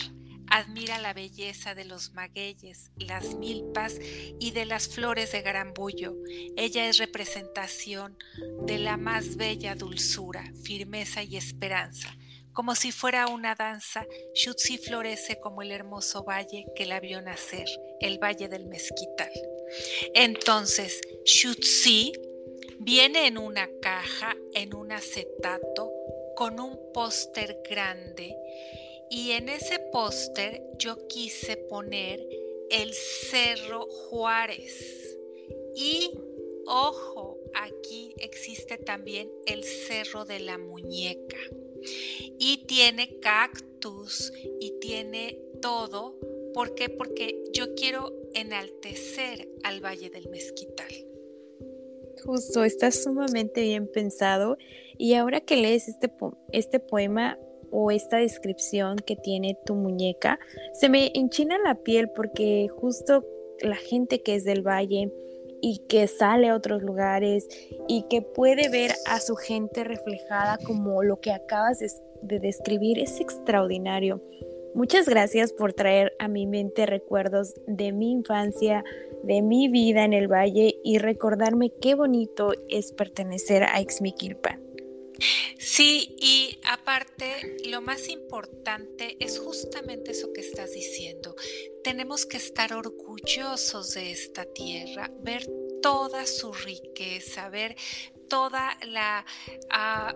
Admira 0.52 1.00
la 1.00 1.14
belleza 1.14 1.74
de 1.76 1.86
los 1.86 2.12
magueyes, 2.14 2.92
las 2.98 3.36
milpas 3.36 3.96
y 4.40 4.52
de 4.52 4.66
las 4.66 4.88
flores 4.88 5.32
de 5.32 5.42
garambullo. 5.42 6.16
Ella 6.58 6.88
es 6.88 6.98
representación 6.98 8.18
de 8.66 8.78
la 8.78 8.98
más 8.98 9.38
bella 9.38 9.76
dulzura, 9.76 10.44
firmeza 10.64 11.24
y 11.24 11.38
esperanza. 11.38 12.16
Como 12.54 12.76
si 12.76 12.92
fuera 12.92 13.28
una 13.28 13.56
danza, 13.56 14.06
Shutsi 14.36 14.78
florece 14.78 15.40
como 15.40 15.62
el 15.62 15.72
hermoso 15.72 16.24
valle 16.24 16.66
que 16.76 16.86
la 16.86 17.00
vio 17.00 17.22
nacer, 17.22 17.68
el 18.02 18.20
valle 18.20 18.50
del 18.50 18.66
mezquital. 18.66 19.32
Entonces, 20.14 21.00
Shutsi 21.26 22.12
Viene 22.84 23.28
en 23.28 23.38
una 23.38 23.70
caja, 23.80 24.36
en 24.56 24.74
un 24.74 24.92
acetato, 24.92 25.92
con 26.36 26.60
un 26.60 26.80
póster 26.92 27.62
grande 27.70 28.36
y 29.12 29.32
en 29.32 29.50
ese 29.50 29.78
póster 29.92 30.64
yo 30.80 31.06
quise 31.08 31.58
poner 31.58 32.26
el 32.70 32.94
Cerro 32.94 33.86
Juárez. 33.90 35.20
Y 35.76 36.12
ojo, 36.66 37.38
aquí 37.54 38.16
existe 38.20 38.78
también 38.78 39.30
el 39.46 39.66
Cerro 39.66 40.24
de 40.24 40.40
la 40.40 40.58
Muñeca. 40.58 41.38
Y 42.40 42.66
tiene 42.68 43.20
cactus 43.20 44.32
y 44.62 44.80
tiene 44.80 45.38
todo. 45.62 46.18
¿Por 46.54 46.74
qué? 46.74 46.88
Porque 46.88 47.44
yo 47.52 47.76
quiero 47.76 48.14
enaltecer 48.34 49.50
al 49.64 49.84
Valle 49.84 50.10
del 50.10 50.30
Mezquital. 50.30 50.88
Justo, 52.24 52.64
está 52.64 52.92
sumamente 52.92 53.60
bien 53.60 53.92
pensado. 53.92 54.58
Y 54.98 55.16
ahora 55.16 55.42
que 55.42 55.58
lees 55.58 55.90
este, 55.90 56.10
este 56.54 56.80
poema 56.80 57.38
o 57.72 57.92
esta 57.92 58.18
descripción 58.18 58.98
que 58.98 59.16
tiene 59.16 59.58
tu 59.66 59.76
muñeca, 59.76 60.40
se 60.74 60.90
me 60.90 61.12
enchina 61.16 61.58
la 61.58 61.76
piel 61.76 62.10
porque 62.10 62.68
justo 62.70 63.26
la 63.62 63.76
gente 63.76 64.22
que 64.22 64.36
es 64.36 64.44
del 64.44 64.66
valle 64.66 65.12
y 65.62 65.80
que 65.88 66.08
sale 66.08 66.50
a 66.50 66.56
otros 66.56 66.82
lugares 66.82 67.48
y 67.88 68.04
que 68.10 68.22
puede 68.22 68.70
ver 68.70 68.92
a 69.06 69.20
su 69.20 69.36
gente 69.36 69.84
reflejada 69.84 70.58
como 70.66 71.04
lo 71.04 71.20
que 71.20 71.32
acabas 71.32 71.80
de 71.80 72.40
describir 72.40 73.00
es 73.00 73.20
extraordinario. 73.20 74.22
Muchas 74.74 75.08
gracias 75.08 75.52
por 75.52 75.74
traer 75.74 76.14
a 76.18 76.28
mi 76.28 76.48
mente 76.48 76.86
recuerdos 76.86 77.54
de 77.68 77.92
mi 77.92 78.12
infancia, 78.12 78.84
de 79.22 79.42
mi 79.42 79.68
vida 79.68 80.06
en 80.06 80.14
el 80.14 80.32
valle 80.32 80.76
y 80.84 80.98
recordarme 80.98 81.72
qué 81.82 81.94
bonito 81.94 82.54
es 82.70 82.94
pertenecer 82.94 83.64
a 83.64 83.82
Ixmiquilpan. 83.82 84.71
Sí, 85.58 86.16
y 86.20 86.60
aparte, 86.64 87.58
lo 87.66 87.82
más 87.82 88.10
importante 88.10 89.18
es 89.20 89.40
justamente 89.40 90.12
eso 90.12 90.34
que 90.34 90.42
estás 90.42 90.72
diciendo. 90.72 91.36
Tenemos 91.84 92.26
que 92.26 92.38
estar 92.38 92.74
orgullosos 92.74 93.94
de 93.94 94.12
esta 94.12 94.46
tierra, 94.46 95.12
ver 95.22 95.48
toda 95.82 96.26
su 96.26 96.54
riqueza, 96.54 97.50
ver 97.50 97.76
toda 98.30 98.78
la 98.86 99.26
ah, 99.70 100.16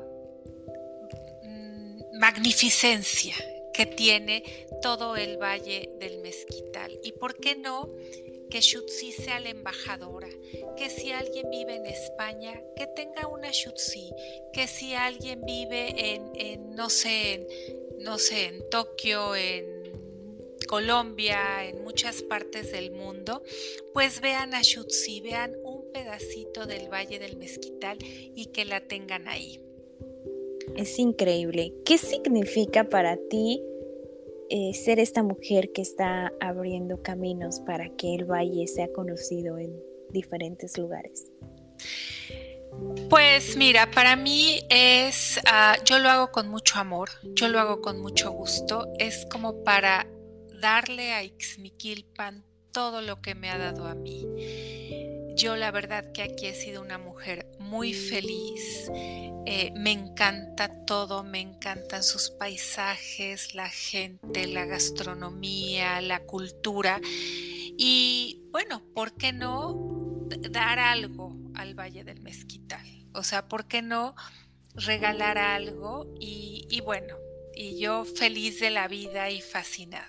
mm, 1.43 2.19
magnificencia 2.19 3.35
que 3.73 3.85
tiene 3.85 4.67
todo 4.81 5.17
el 5.17 5.37
valle 5.37 5.89
del 5.99 6.19
Mezquital. 6.19 6.97
¿Y 7.03 7.11
por 7.11 7.37
qué 7.37 7.55
no? 7.55 7.93
Que 8.49 8.61
Shutsi 8.61 9.11
sea 9.11 9.39
la 9.39 9.49
embajadora, 9.49 10.29
que 10.77 10.89
si 10.89 11.11
alguien 11.11 11.49
vive 11.49 11.75
en 11.75 11.85
España, 11.85 12.61
que 12.75 12.87
tenga 12.87 13.27
una 13.27 13.51
Shutsi, 13.51 14.11
que 14.53 14.67
si 14.67 14.93
alguien 14.93 15.41
vive 15.45 16.15
en, 16.15 16.75
no 16.75 16.89
sé, 16.89 17.33
en, 17.33 17.47
no 17.99 18.17
sé, 18.17 18.45
en 18.45 18.69
Tokio, 18.69 19.35
en 19.35 19.75
Colombia, 20.67 21.65
en 21.67 21.83
muchas 21.83 22.21
partes 22.21 22.71
del 22.71 22.91
mundo, 22.91 23.43
pues 23.93 24.21
vean 24.21 24.53
a 24.53 24.61
Shutsi, 24.61 25.21
vean 25.21 25.55
un 25.63 25.91
pedacito 25.91 26.65
del 26.65 26.91
Valle 26.91 27.19
del 27.19 27.37
Mezquital 27.37 27.97
y 28.01 28.47
que 28.47 28.65
la 28.65 28.81
tengan 28.81 29.27
ahí. 29.27 29.61
Es 30.75 30.99
increíble. 30.99 31.73
¿Qué 31.85 31.97
significa 31.97 32.89
para 32.89 33.17
ti 33.29 33.61
eh, 34.49 34.73
ser 34.73 34.99
esta 34.99 35.23
mujer 35.23 35.71
que 35.73 35.81
está 35.81 36.31
abriendo 36.39 37.01
caminos 37.01 37.59
para 37.61 37.89
que 37.95 38.15
el 38.15 38.25
valle 38.25 38.67
sea 38.67 38.91
conocido 38.93 39.57
en 39.57 39.75
diferentes 40.11 40.77
lugares? 40.77 41.31
Pues 43.09 43.55
mira, 43.55 43.89
para 43.91 44.15
mí 44.15 44.61
es, 44.69 45.39
ah, 45.45 45.77
yo 45.85 45.99
lo 45.99 46.09
hago 46.09 46.31
con 46.31 46.49
mucho 46.49 46.79
amor, 46.79 47.09
yo 47.33 47.47
lo 47.47 47.59
hago 47.59 47.81
con 47.81 48.01
mucho 48.01 48.31
gusto, 48.31 48.87
es 48.99 49.25
como 49.31 49.63
para 49.63 50.07
darle 50.61 51.11
a 51.13 51.23
Ixmiquilpan 51.23 52.43
todo 52.71 53.01
lo 53.01 53.21
que 53.21 53.35
me 53.35 53.49
ha 53.49 53.57
dado 53.57 53.85
a 53.85 53.95
mí. 53.95 54.25
Yo 55.35 55.57
la 55.57 55.69
verdad 55.71 56.13
que 56.13 56.21
aquí 56.21 56.47
he 56.47 56.53
sido 56.53 56.81
una 56.81 56.97
mujer 56.97 57.45
muy 57.59 57.93
feliz, 57.93 58.89
eh, 59.45 59.73
me 59.75 59.91
encanta 59.91 60.85
todo, 60.85 61.23
me 61.23 61.41
encantan 61.41 62.03
sus 62.03 62.29
paisajes, 62.31 63.53
la 63.53 63.67
gente, 63.67 64.47
la 64.47 64.65
gastronomía, 64.65 65.99
la 65.99 66.21
cultura. 66.21 67.01
Y 67.77 68.43
bueno, 68.51 68.81
¿por 68.93 69.17
qué 69.17 69.33
no 69.33 70.25
dar 70.51 70.79
algo 70.79 71.35
al 71.53 71.75
Valle 71.75 72.05
del 72.05 72.21
Mezquital? 72.21 72.87
O 73.13 73.23
sea, 73.23 73.49
¿por 73.49 73.67
qué 73.67 73.81
no 73.81 74.15
regalar 74.73 75.37
algo? 75.37 76.13
Y, 76.17 76.81
bueno, 76.85 77.17
y 77.53 77.77
yo 77.77 78.05
feliz 78.05 78.61
de 78.61 78.69
la 78.69 78.87
vida 78.87 79.29
y 79.29 79.41
fascinada. 79.41 80.07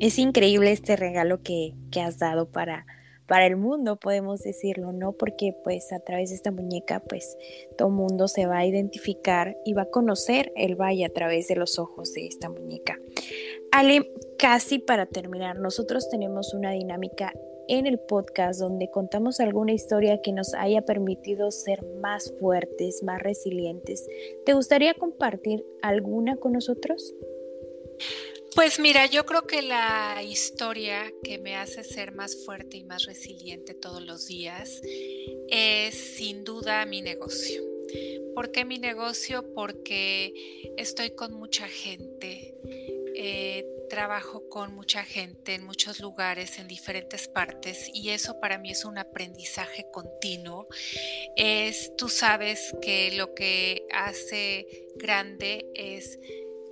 Es 0.00 0.18
increíble 0.18 0.70
este 0.72 0.96
regalo 0.96 1.42
que, 1.42 1.72
que 1.90 2.02
has 2.02 2.18
dado 2.18 2.50
para 2.50 2.84
para 3.26 3.46
el 3.46 3.56
mundo, 3.56 3.96
podemos 3.96 4.40
decirlo, 4.40 4.92
¿no? 4.92 5.12
Porque 5.12 5.54
pues 5.64 5.92
a 5.92 6.00
través 6.00 6.30
de 6.30 6.36
esta 6.36 6.50
muñeca 6.50 7.00
pues 7.00 7.36
todo 7.76 7.90
mundo 7.90 8.28
se 8.28 8.46
va 8.46 8.58
a 8.58 8.66
identificar 8.66 9.56
y 9.64 9.72
va 9.72 9.82
a 9.82 9.90
conocer 9.90 10.52
el 10.56 10.76
valle 10.76 11.04
a 11.04 11.12
través 11.12 11.48
de 11.48 11.56
los 11.56 11.78
ojos 11.78 12.12
de 12.12 12.26
esta 12.26 12.48
muñeca. 12.48 12.98
Ale, 13.72 14.12
casi 14.38 14.78
para 14.78 15.06
terminar, 15.06 15.58
nosotros 15.58 16.08
tenemos 16.08 16.54
una 16.54 16.70
dinámica 16.72 17.32
en 17.68 17.86
el 17.86 17.98
podcast 17.98 18.60
donde 18.60 18.90
contamos 18.90 19.40
alguna 19.40 19.72
historia 19.72 20.20
que 20.22 20.32
nos 20.32 20.54
haya 20.54 20.82
permitido 20.82 21.50
ser 21.50 21.84
más 22.00 22.32
fuertes, 22.38 23.02
más 23.02 23.20
resilientes. 23.20 24.06
¿Te 24.44 24.52
gustaría 24.52 24.94
compartir 24.94 25.64
alguna 25.82 26.36
con 26.36 26.52
nosotros? 26.52 27.14
Pues 28.56 28.78
mira, 28.78 29.04
yo 29.04 29.26
creo 29.26 29.46
que 29.46 29.60
la 29.60 30.22
historia 30.22 31.12
que 31.22 31.36
me 31.36 31.56
hace 31.56 31.84
ser 31.84 32.12
más 32.12 32.42
fuerte 32.46 32.78
y 32.78 32.84
más 32.84 33.04
resiliente 33.04 33.74
todos 33.74 34.02
los 34.02 34.28
días 34.28 34.80
es 35.50 36.16
sin 36.16 36.42
duda 36.42 36.86
mi 36.86 37.02
negocio. 37.02 37.62
¿Por 38.34 38.52
qué 38.52 38.64
mi 38.64 38.78
negocio? 38.78 39.52
Porque 39.54 40.32
estoy 40.78 41.10
con 41.10 41.34
mucha 41.34 41.68
gente, 41.68 42.54
eh, 43.14 43.66
trabajo 43.90 44.48
con 44.48 44.74
mucha 44.74 45.04
gente 45.04 45.52
en 45.52 45.62
muchos 45.62 46.00
lugares, 46.00 46.58
en 46.58 46.66
diferentes 46.66 47.28
partes, 47.28 47.90
y 47.92 48.08
eso 48.08 48.40
para 48.40 48.56
mí 48.56 48.70
es 48.70 48.86
un 48.86 48.96
aprendizaje 48.96 49.84
continuo. 49.92 50.66
Es, 51.36 51.94
tú 51.98 52.08
sabes 52.08 52.74
que 52.80 53.12
lo 53.12 53.34
que 53.34 53.86
hace 53.92 54.88
grande 54.96 55.66
es 55.74 56.18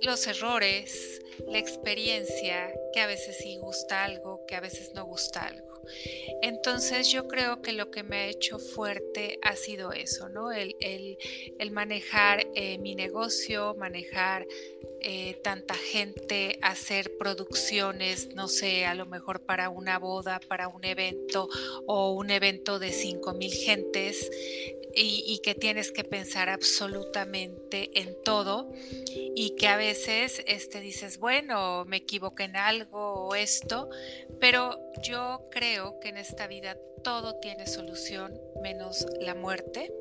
los 0.01 0.27
errores, 0.27 1.21
la 1.47 1.57
experiencia, 1.57 2.73
que 2.93 3.01
a 3.01 3.07
veces 3.07 3.37
sí 3.37 3.57
gusta 3.57 4.03
algo, 4.03 4.45
que 4.45 4.55
a 4.55 4.59
veces 4.59 4.93
no 4.93 5.05
gusta 5.05 5.41
algo. 5.41 5.74
Entonces 6.41 7.09
yo 7.11 7.27
creo 7.27 7.61
que 7.61 7.71
lo 7.73 7.91
que 7.91 8.03
me 8.03 8.17
ha 8.17 8.27
hecho 8.27 8.59
fuerte 8.59 9.39
ha 9.41 9.55
sido 9.55 9.91
eso, 9.91 10.29
¿no? 10.29 10.51
El, 10.51 11.17
manejar 11.71 12.47
eh, 12.55 12.77
mi 12.77 12.95
negocio, 12.95 13.75
manejar 13.77 14.47
eh, 15.01 15.39
tanta 15.43 15.75
gente, 15.75 16.57
hacer 16.61 17.17
producciones, 17.17 18.29
no 18.33 18.47
sé, 18.47 18.85
a 18.85 18.95
lo 18.95 19.05
mejor 19.05 19.41
para 19.41 19.69
una 19.69 19.99
boda, 19.99 20.39
para 20.47 20.67
un 20.67 20.85
evento 20.85 21.49
o 21.85 22.11
un 22.13 22.29
evento 22.31 22.79
de 22.79 22.91
5 22.91 23.33
mil 23.33 23.51
gentes 23.51 24.31
y, 24.95 25.39
que 25.43 25.53
tienes 25.53 25.91
que 25.91 26.03
pensar 26.03 26.49
absolutamente 26.49 27.99
en 27.99 28.15
todo 28.23 28.71
y 29.13 29.55
que 29.57 29.67
a 29.67 29.75
veces 29.75 30.41
este, 30.47 30.79
dices, 30.79 31.19
bueno, 31.19 31.83
me 31.85 31.97
equivoqué 31.97 32.43
en 32.43 32.55
algo 32.55 33.27
o 33.27 33.35
esto, 33.35 33.89
pero 34.39 34.79
yo 35.01 35.47
creo 35.51 35.99
que 35.99 36.09
en 36.09 36.17
esta 36.17 36.47
vida 36.47 36.77
todo 37.03 37.35
tiene 37.39 37.67
solución 37.67 38.41
menos 38.61 39.05
la 39.19 39.35
muerte. 39.35 39.93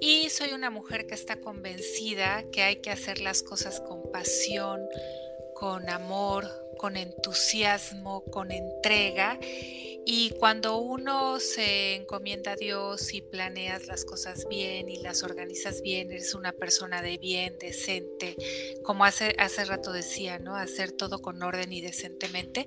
Y 0.00 0.28
soy 0.28 0.52
una 0.52 0.70
mujer 0.70 1.06
que 1.06 1.14
está 1.14 1.40
convencida 1.40 2.44
que 2.52 2.62
hay 2.62 2.76
que 2.76 2.90
hacer 2.90 3.20
las 3.20 3.42
cosas 3.42 3.80
con 3.80 4.10
pasión, 4.12 4.86
con 5.58 5.90
amor, 5.90 6.46
con 6.78 6.96
entusiasmo, 6.96 8.22
con 8.30 8.52
entrega 8.52 9.38
y 9.42 10.30
cuando 10.38 10.78
uno 10.78 11.40
se 11.40 11.96
encomienda 11.96 12.52
a 12.52 12.56
Dios 12.56 13.12
y 13.12 13.20
planeas 13.20 13.86
las 13.88 14.04
cosas 14.04 14.46
bien 14.48 14.88
y 14.88 15.02
las 15.02 15.22
organizas 15.24 15.82
bien, 15.82 16.12
eres 16.12 16.34
una 16.34 16.52
persona 16.52 17.02
de 17.02 17.18
bien, 17.18 17.58
decente, 17.58 18.36
como 18.84 19.04
hace, 19.04 19.34
hace 19.38 19.64
rato 19.64 19.92
decía, 19.92 20.38
¿no? 20.38 20.56
Hacer 20.56 20.92
todo 20.92 21.18
con 21.18 21.42
orden 21.42 21.72
y 21.72 21.80
decentemente, 21.80 22.66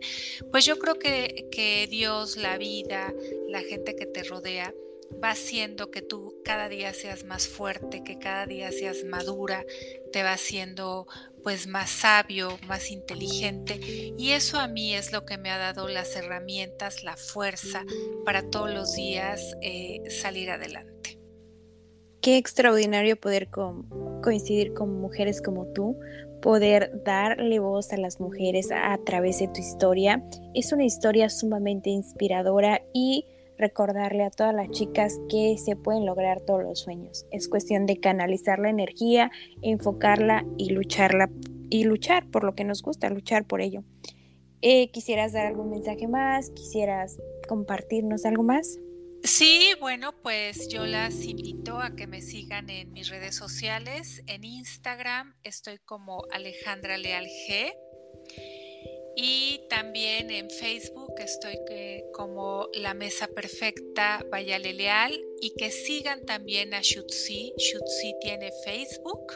pues 0.52 0.66
yo 0.66 0.78
creo 0.78 1.00
que, 1.00 1.48
que 1.50 1.88
Dios, 1.90 2.36
la 2.38 2.58
vida, 2.58 3.14
la 3.48 3.62
gente 3.62 3.96
que 3.96 4.06
te 4.06 4.24
rodea, 4.24 4.76
va 5.24 5.32
haciendo 5.32 5.92
que 5.92 6.02
tú 6.02 6.36
cada 6.44 6.70
día 6.70 6.94
seas 6.94 7.24
más 7.24 7.48
fuerte, 7.48 8.04
que 8.04 8.18
cada 8.18 8.46
día 8.46 8.72
seas 8.72 9.04
madura, 9.04 9.66
te 10.12 10.24
va 10.24 10.34
haciendo 10.34 11.08
pues 11.44 11.68
más 11.68 11.90
sabio, 11.90 12.58
más 12.68 12.92
inteligente 12.92 13.80
y 14.18 14.32
eso 14.32 14.60
a 14.60 14.68
mí 14.68 14.94
es 14.94 15.12
lo 15.12 15.26
que 15.26 15.38
me 15.38 15.50
ha 15.50 15.58
dado 15.58 15.88
las 15.88 16.16
herramientas, 16.16 17.04
la 17.04 17.18
fuerza 17.18 17.84
para 18.26 18.50
todos 18.50 18.72
los 18.72 18.94
días 18.94 19.56
eh, 19.62 20.04
salir 20.10 20.52
adelante. 20.52 21.20
Qué 22.22 22.38
extraordinario 22.38 23.20
poder 23.20 23.50
coincidir 24.22 24.74
con 24.74 25.02
mujeres 25.02 25.42
como 25.42 25.66
tú, 25.74 25.98
poder 26.42 26.92
darle 27.04 27.58
voz 27.60 27.92
a 27.94 27.98
las 27.98 28.20
mujeres 28.20 28.70
a 28.72 28.96
través 29.04 29.40
de 29.40 29.48
tu 29.48 29.60
historia. 29.60 30.24
Es 30.54 30.72
una 30.72 30.84
historia 30.84 31.30
sumamente 31.30 31.90
inspiradora 31.90 32.84
y 32.94 33.26
recordarle 33.62 34.24
a 34.24 34.30
todas 34.30 34.54
las 34.54 34.70
chicas 34.72 35.20
que 35.30 35.58
se 35.58 35.76
pueden 35.76 36.06
lograr 36.06 36.42
todos 36.42 36.64
los 36.64 36.80
sueños. 36.80 37.26
Es 37.32 37.48
cuestión 37.48 37.86
de 37.86 38.00
canalizar 38.00 38.60
la 38.60 38.70
energía, 38.70 39.32
enfocarla 39.62 40.46
y 40.58 40.72
lucharla 40.72 41.30
y 41.70 41.86
luchar 41.86 42.30
por 42.30 42.44
lo 42.44 42.54
que 42.54 42.66
nos 42.66 42.82
gusta, 42.82 43.10
luchar 43.10 43.46
por 43.46 43.62
ello. 43.62 43.84
Eh, 44.62 44.92
¿Quisieras 44.92 45.32
dar 45.32 45.48
algún 45.48 45.70
mensaje 45.70 46.08
más? 46.08 46.50
¿Quisieras 46.52 47.18
compartirnos 47.48 48.26
algo 48.26 48.44
más? 48.44 48.78
Sí, 49.24 49.70
bueno, 49.80 50.14
pues 50.24 50.68
yo 50.68 50.86
las 50.86 51.24
invito 51.24 51.78
a 51.78 51.96
que 51.96 52.08
me 52.08 52.22
sigan 52.22 52.70
en 52.70 52.92
mis 52.92 53.10
redes 53.10 53.36
sociales. 53.36 54.24
En 54.28 54.44
Instagram 54.44 55.36
estoy 55.44 55.78
como 55.78 56.26
Alejandra 56.32 56.98
Leal 56.98 57.26
G. 57.26 57.72
Y 59.16 59.62
también 59.70 60.32
en 60.32 60.50
Facebook 60.50 61.01
estoy 61.20 61.58
como 62.14 62.70
La 62.74 62.94
Mesa 62.94 63.28
Perfecta 63.28 64.26
Vayale 64.30 64.74
Leal 64.74 65.20
y 65.40 65.52
que 65.52 65.72
sigan 65.72 66.26
también 66.26 66.74
a 66.74 66.82
Shutzi. 66.82 67.54
Shutzi 67.58 68.16
tiene 68.22 68.52
Facebook, 68.64 69.34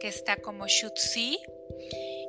que 0.00 0.08
está 0.08 0.36
como 0.36 0.66
Shutzi. 0.66 1.38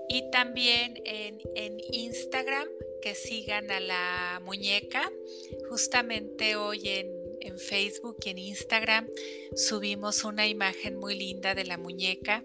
Y 0.08 0.29
también 0.31 1.01
en, 1.05 1.41
en 1.55 1.77
Instagram 1.91 2.67
que 3.01 3.15
sigan 3.15 3.71
a 3.71 3.79
la 3.79 4.41
muñeca. 4.43 5.12
Justamente 5.69 6.55
hoy 6.55 6.88
en, 6.88 7.12
en 7.41 7.60
Facebook 7.60 8.17
y 8.25 8.29
en 8.29 8.38
Instagram 8.38 9.08
subimos 9.55 10.23
una 10.23 10.47
imagen 10.47 10.97
muy 10.97 11.15
linda 11.15 11.55
de 11.55 11.65
la 11.65 11.77
muñeca 11.77 12.43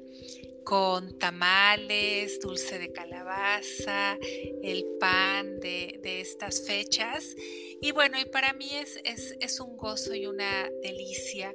con 0.64 1.18
tamales, 1.18 2.40
dulce 2.40 2.79
de 2.79 2.92
calabaza, 2.92 4.18
el 4.62 4.85
pan 4.99 5.61
de, 5.61 6.01
estas 6.20 6.66
fechas. 6.66 7.35
Y 7.81 7.92
bueno, 7.92 8.18
y 8.20 8.25
para 8.27 8.53
mí 8.53 8.68
es, 8.73 9.01
es, 9.05 9.37
es 9.40 9.61
un 9.61 9.77
gozo 9.77 10.14
y 10.14 10.27
una 10.27 10.68
delicia 10.83 11.55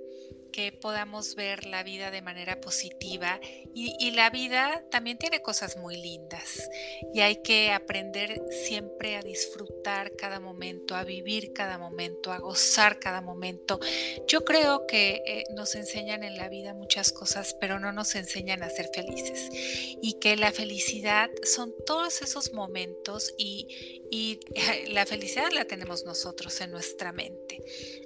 que 0.55 0.71
podamos 0.71 1.35
ver 1.35 1.65
la 1.65 1.83
vida 1.83 2.11
de 2.11 2.21
manera 2.21 2.61
positiva 2.61 3.41
y, 3.73 4.11
la 4.11 4.29
vida 4.29 4.85
también 4.89 5.17
tiene 5.17 5.41
cosas 5.41 5.75
muy 5.75 5.97
lindas 5.97 6.69
y 7.13 7.19
hay 7.19 7.41
que 7.43 7.71
aprender 7.73 8.41
siempre 8.49 9.17
a 9.17 9.21
disfrutar 9.21 10.15
cada 10.15 10.39
momento, 10.39 10.95
a 10.95 11.03
vivir 11.03 11.51
cada 11.51 11.77
momento, 11.77 12.31
a 12.31 12.37
gozar 12.37 12.99
cada 12.99 13.19
momento. 13.19 13.81
Yo 14.29 14.45
creo 14.45 14.87
que 14.87 15.21
eh, 15.27 15.43
nos 15.53 15.75
enseñan 15.75 16.23
en 16.23 16.37
la 16.37 16.47
vida 16.47 16.73
muchas 16.73 17.11
cosas, 17.11 17.57
pero 17.59 17.77
no 17.81 17.91
nos 17.91 18.15
enseñan 18.15 18.63
a 18.63 18.69
ser 18.69 18.89
felices 18.93 19.49
y 19.51 20.17
que 20.21 20.37
la 20.37 20.53
felicidad 20.53 21.29
son 21.43 21.73
todos 21.85 22.21
esos 22.21 22.53
momentos 22.53 23.33
y, 23.37 24.05
y 24.09 24.39
la 24.93 25.05
felicidad 25.05 25.51
la 25.51 25.65
tenemos 25.65 26.05
nosotros 26.05 26.61
en 26.61 26.71
nuestra 26.71 27.11
mente. 27.11 27.61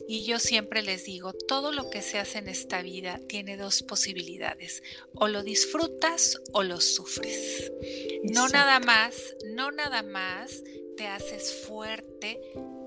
Y 0.08 0.24
yo 0.24 0.40
siempre 0.40 0.82
les 0.82 1.06
digo, 1.06 1.34
todo 1.34 1.72
lo 1.72 1.92
que 1.92 2.02
se 2.02 2.18
hace 2.18 2.39
en 2.40 2.48
esta 2.48 2.82
vida 2.82 3.20
tiene 3.28 3.58
dos 3.58 3.84
posibilidades, 3.84 4.84
o 5.14 5.28
lo 5.28 5.44
disfrutas 5.44 6.38
o 6.54 6.64
lo 6.64 6.82
sufres. 6.82 7.72
No 8.24 8.50
nada 8.50 8.80
más, 8.80 9.36
no 9.54 9.72
nada 9.72 10.04
más 10.04 10.64
te 10.98 11.08
haces 11.08 11.54
fuerte 11.68 12.40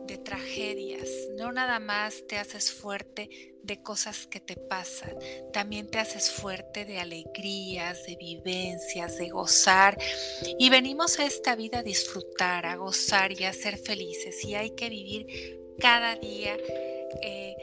de 0.06 0.18
tragedias, 0.18 1.08
no 1.36 1.52
nada 1.52 1.78
más 1.78 2.26
te 2.26 2.36
haces 2.36 2.70
fuerte 2.70 3.54
de 3.62 3.80
cosas 3.80 4.26
que 4.26 4.40
te 4.40 4.56
pasan, 4.56 5.16
también 5.52 5.88
te 5.88 5.98
haces 5.98 6.30
fuerte 6.30 6.84
de 6.84 6.98
alegrías, 6.98 8.04
de 8.04 8.16
vivencias, 8.16 9.16
de 9.18 9.28
gozar. 9.30 9.96
Y 10.58 10.68
venimos 10.70 11.18
a 11.18 11.26
esta 11.26 11.54
vida 11.54 11.78
a 11.78 11.82
disfrutar, 11.82 12.66
a 12.66 12.76
gozar 12.76 13.32
y 13.32 13.44
a 13.44 13.52
ser 13.52 13.78
felices. 13.78 14.44
Y 14.44 14.54
hay 14.54 14.70
que 14.70 14.88
vivir 14.88 15.58
cada 15.78 16.16
día, 16.16 16.56
eh, 17.22 17.56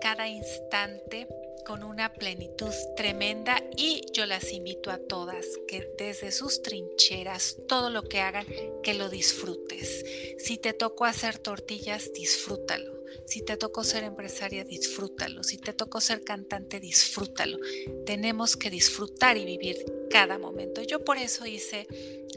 cada 0.00 0.28
instante 0.28 1.26
con 1.66 1.82
una 1.82 2.12
plenitud 2.12 2.72
tremenda 2.96 3.62
y 3.76 4.02
yo 4.12 4.24
las 4.24 4.52
invito 4.52 4.90
a 4.90 4.98
todas 4.98 5.44
que 5.66 5.88
desde 5.98 6.30
sus 6.30 6.62
trincheras, 6.62 7.56
todo 7.66 7.90
lo 7.90 8.02
que 8.04 8.20
hagan, 8.20 8.46
que 8.82 8.94
lo 8.94 9.08
disfrutes. 9.08 10.04
Si 10.38 10.58
te 10.58 10.72
tocó 10.72 11.04
hacer 11.04 11.38
tortillas, 11.38 12.12
disfrútalo. 12.12 12.95
Si 13.26 13.44
te 13.44 13.56
tocó 13.56 13.82
ser 13.82 14.04
empresaria, 14.04 14.64
disfrútalo. 14.64 15.42
Si 15.42 15.58
te 15.58 15.72
tocó 15.72 16.00
ser 16.00 16.22
cantante, 16.22 16.78
disfrútalo. 16.78 17.58
Tenemos 18.04 18.56
que 18.56 18.70
disfrutar 18.70 19.36
y 19.36 19.44
vivir 19.44 19.84
cada 20.10 20.38
momento. 20.38 20.82
Yo 20.82 21.04
por 21.04 21.18
eso 21.18 21.44
hice 21.46 21.86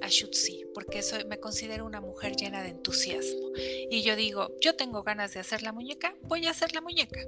a 0.02 0.10
porque 0.74 1.02
soy, 1.02 1.26
me 1.26 1.40
considero 1.40 1.86
una 1.86 2.02
mujer 2.02 2.36
llena 2.36 2.64
de 2.64 2.70
entusiasmo. 2.70 3.52
Y 3.90 4.02
yo 4.02 4.16
digo, 4.16 4.56
yo 4.62 4.76
tengo 4.76 5.04
ganas 5.04 5.34
de 5.34 5.40
hacer 5.40 5.62
la 5.62 5.72
muñeca, 5.72 6.16
voy 6.24 6.48
a 6.48 6.52
hacer 6.52 6.74
la 6.74 6.82
muñeca. 6.82 7.22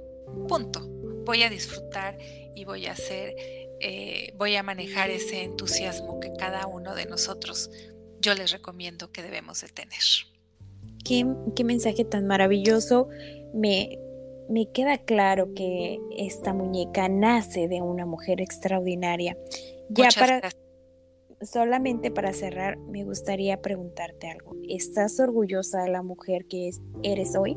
Punto. 0.48 0.80
Voy 1.24 1.44
a 1.44 1.50
disfrutar 1.50 2.18
y 2.56 2.64
voy 2.64 2.86
a 2.86 2.92
hacer, 2.92 3.36
eh, 3.80 4.32
voy 4.36 4.56
a 4.56 4.64
manejar 4.64 5.10
ese 5.10 5.44
entusiasmo 5.44 6.18
que 6.18 6.32
cada 6.36 6.66
uno 6.66 6.96
de 6.96 7.06
nosotros 7.06 7.70
yo 8.20 8.34
les 8.34 8.50
recomiendo 8.50 9.12
que 9.12 9.22
debemos 9.22 9.60
de 9.60 9.68
tener. 9.68 10.00
Qué 11.04 11.64
mensaje 11.64 12.04
tan 12.04 12.26
maravilloso 12.26 13.08
me, 13.54 13.98
me 14.48 14.70
queda 14.72 14.98
claro 14.98 15.54
que 15.54 16.00
esta 16.16 16.52
muñeca 16.52 17.08
nace 17.08 17.68
de 17.68 17.82
una 17.82 18.06
mujer 18.06 18.40
extraordinaria. 18.40 19.36
Ya 19.88 20.08
para 20.18 20.40
solamente 21.44 22.10
para 22.10 22.32
cerrar, 22.32 22.78
me 22.78 23.04
gustaría 23.04 23.60
preguntarte 23.60 24.28
algo. 24.28 24.56
¿Estás 24.68 25.18
orgullosa 25.20 25.82
de 25.82 25.90
la 25.90 26.02
mujer 26.02 26.46
que 26.46 26.70
eres 27.02 27.34
hoy? 27.36 27.56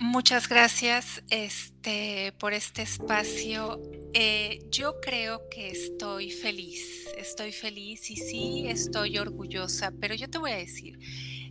Muchas 0.00 0.48
gracias 0.48 1.22
este, 1.28 2.32
por 2.38 2.52
este 2.52 2.82
espacio. 2.82 3.82
Eh, 4.14 4.60
yo 4.70 5.00
creo 5.00 5.48
que 5.50 5.70
estoy 5.70 6.30
feliz, 6.30 7.08
estoy 7.16 7.52
feliz 7.52 8.10
y 8.10 8.16
sí 8.16 8.66
estoy 8.68 9.18
orgullosa, 9.18 9.92
pero 10.00 10.14
yo 10.14 10.30
te 10.30 10.38
voy 10.38 10.52
a 10.52 10.56
decir, 10.56 10.98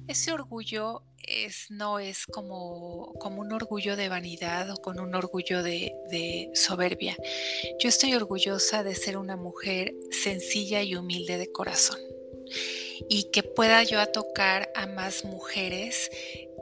ese 0.07 0.31
orgullo 0.31 1.03
es, 1.27 1.69
no 1.69 1.99
es 1.99 2.25
como, 2.25 3.11
un 3.11 3.51
orgullo 3.51 3.95
de 3.95 4.09
vanidad 4.09 4.69
o 4.71 4.77
con 4.77 4.99
un 4.99 5.13
orgullo 5.15 5.61
de, 5.61 6.49
soberbia. 6.53 7.15
Yo 7.79 7.89
estoy 7.89 8.13
orgullosa 8.13 8.83
de 8.83 8.95
ser 8.95 9.17
una 9.17 9.35
mujer 9.35 9.93
sencilla 10.11 10.81
y 10.81 10.95
humilde 10.95 11.37
de 11.37 11.51
corazón 11.51 11.99
y 13.09 13.29
que 13.31 13.43
pueda 13.43 13.83
yo 13.83 14.05
tocar 14.07 14.71
a 14.75 14.87
más 14.87 15.25
mujeres 15.25 16.09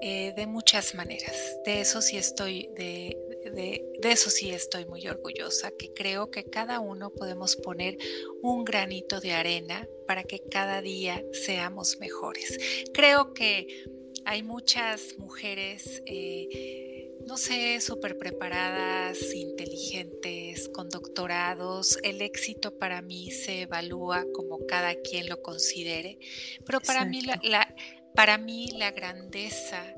eh, 0.01 0.33
de 0.35 0.47
muchas 0.47 0.95
maneras. 0.95 1.35
De 1.63 1.81
eso 1.81 2.01
sí 2.01 2.17
estoy, 2.17 2.69
de, 2.75 3.17
de, 3.51 3.83
eso 4.03 4.29
sí 4.29 4.51
estoy 4.51 4.85
muy 4.85 5.07
orgullosa, 5.07 5.71
que 5.71 5.93
creo 5.93 6.31
que 6.31 6.43
cada 6.45 6.79
uno 6.79 7.11
podemos 7.11 7.55
poner 7.55 7.97
un 8.41 8.63
granito 8.63 9.19
de 9.19 9.33
arena 9.33 9.87
para 10.07 10.23
que 10.23 10.39
cada 10.39 10.81
día 10.81 11.23
seamos 11.31 11.99
mejores. 11.99 12.57
Creo 12.93 13.33
que 13.33 13.85
hay 14.25 14.43
muchas 14.43 15.17
mujeres, 15.17 16.01
eh, 16.05 17.11
no 17.25 17.37
sé, 17.37 17.79
súper 17.81 18.17
preparadas, 18.17 19.33
inteligentes, 19.33 20.69
con 20.69 20.89
doctorados. 20.89 21.97
El 22.03 22.21
éxito 22.21 22.77
para 22.77 23.01
mí 23.01 23.31
se 23.31 23.61
evalúa 23.61 24.25
como 24.33 24.65
cada 24.65 24.95
quien 24.95 25.27
lo 25.29 25.41
considere, 25.41 26.19
pero 26.65 26.79
para 26.81 27.05
mí 27.05 27.21
la, 27.21 27.75
para 28.15 28.37
mí 28.37 28.69
la 28.77 28.91
grandeza 28.91 29.93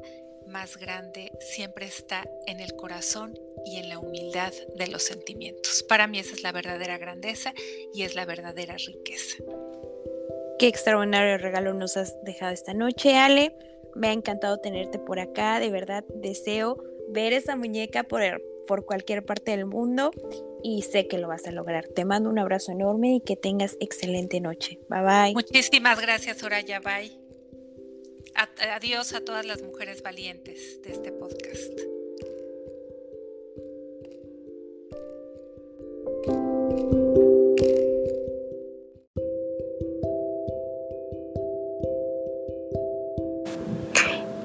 más 0.57 0.77
grande 0.77 1.31
siempre 1.39 1.85
está 1.85 2.27
en 2.47 2.59
el 2.59 2.73
corazón 2.75 3.37
y 3.63 3.77
en 3.77 3.89
la 3.89 3.99
humildad 3.99 4.51
de 4.75 4.87
los 4.87 5.03
sentimientos. 5.03 5.83
Para 5.83 6.07
mí 6.07 6.17
esa 6.17 6.33
es 6.33 6.41
la 6.41 6.51
verdadera 6.51 6.97
grandeza 6.97 7.53
y 7.93 8.01
es 8.01 8.15
la 8.15 8.25
verdadera 8.25 8.75
riqueza. 8.75 9.35
Qué 10.57 10.67
extraordinario 10.67 11.37
regalo 11.37 11.75
nos 11.75 11.95
has 11.95 12.15
dejado 12.23 12.53
esta 12.53 12.73
noche, 12.73 13.15
Ale. 13.15 13.55
Me 13.93 14.07
ha 14.07 14.13
encantado 14.13 14.57
tenerte 14.57 14.97
por 14.97 15.19
acá. 15.19 15.59
De 15.59 15.69
verdad, 15.69 16.03
deseo 16.15 16.83
ver 17.07 17.33
esa 17.33 17.55
muñeca 17.55 18.01
por, 18.01 18.23
por 18.65 18.83
cualquier 18.83 19.23
parte 19.23 19.51
del 19.51 19.67
mundo 19.67 20.09
y 20.63 20.81
sé 20.81 21.07
que 21.07 21.19
lo 21.19 21.27
vas 21.27 21.45
a 21.45 21.51
lograr. 21.51 21.87
Te 21.87 22.03
mando 22.03 22.31
un 22.31 22.39
abrazo 22.39 22.71
enorme 22.71 23.17
y 23.17 23.21
que 23.21 23.35
tengas 23.35 23.77
excelente 23.79 24.41
noche. 24.41 24.79
Bye 24.89 25.03
bye. 25.03 25.33
Muchísimas 25.35 26.01
gracias, 26.01 26.39
Soraya. 26.39 26.79
Bye 26.79 27.26
adiós 28.37 29.13
a 29.13 29.21
todas 29.21 29.45
las 29.45 29.61
mujeres 29.61 30.01
valientes 30.03 30.81
de 30.83 30.91
este 30.91 31.11
podcast. 31.11 31.73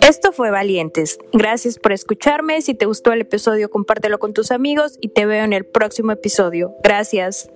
Esto 0.01 0.33
fue 0.33 0.51
Valientes. 0.51 1.19
Gracias 1.33 1.79
por 1.79 1.93
escucharme. 1.93 2.61
Si 2.61 2.75
te 2.75 2.87
gustó 2.87 3.13
el 3.13 3.23
episodio, 3.23 3.71
compártelo 3.71 4.19
con 4.19 4.33
tus 4.33 4.51
amigos 4.51 4.99
y 5.01 5.09
te 5.09 5.27
veo 5.27 5.45
en 5.45 5.53
el 5.53 5.65
próximo 5.65 6.13
episodio. 6.13 6.75
Gracias. 6.83 7.51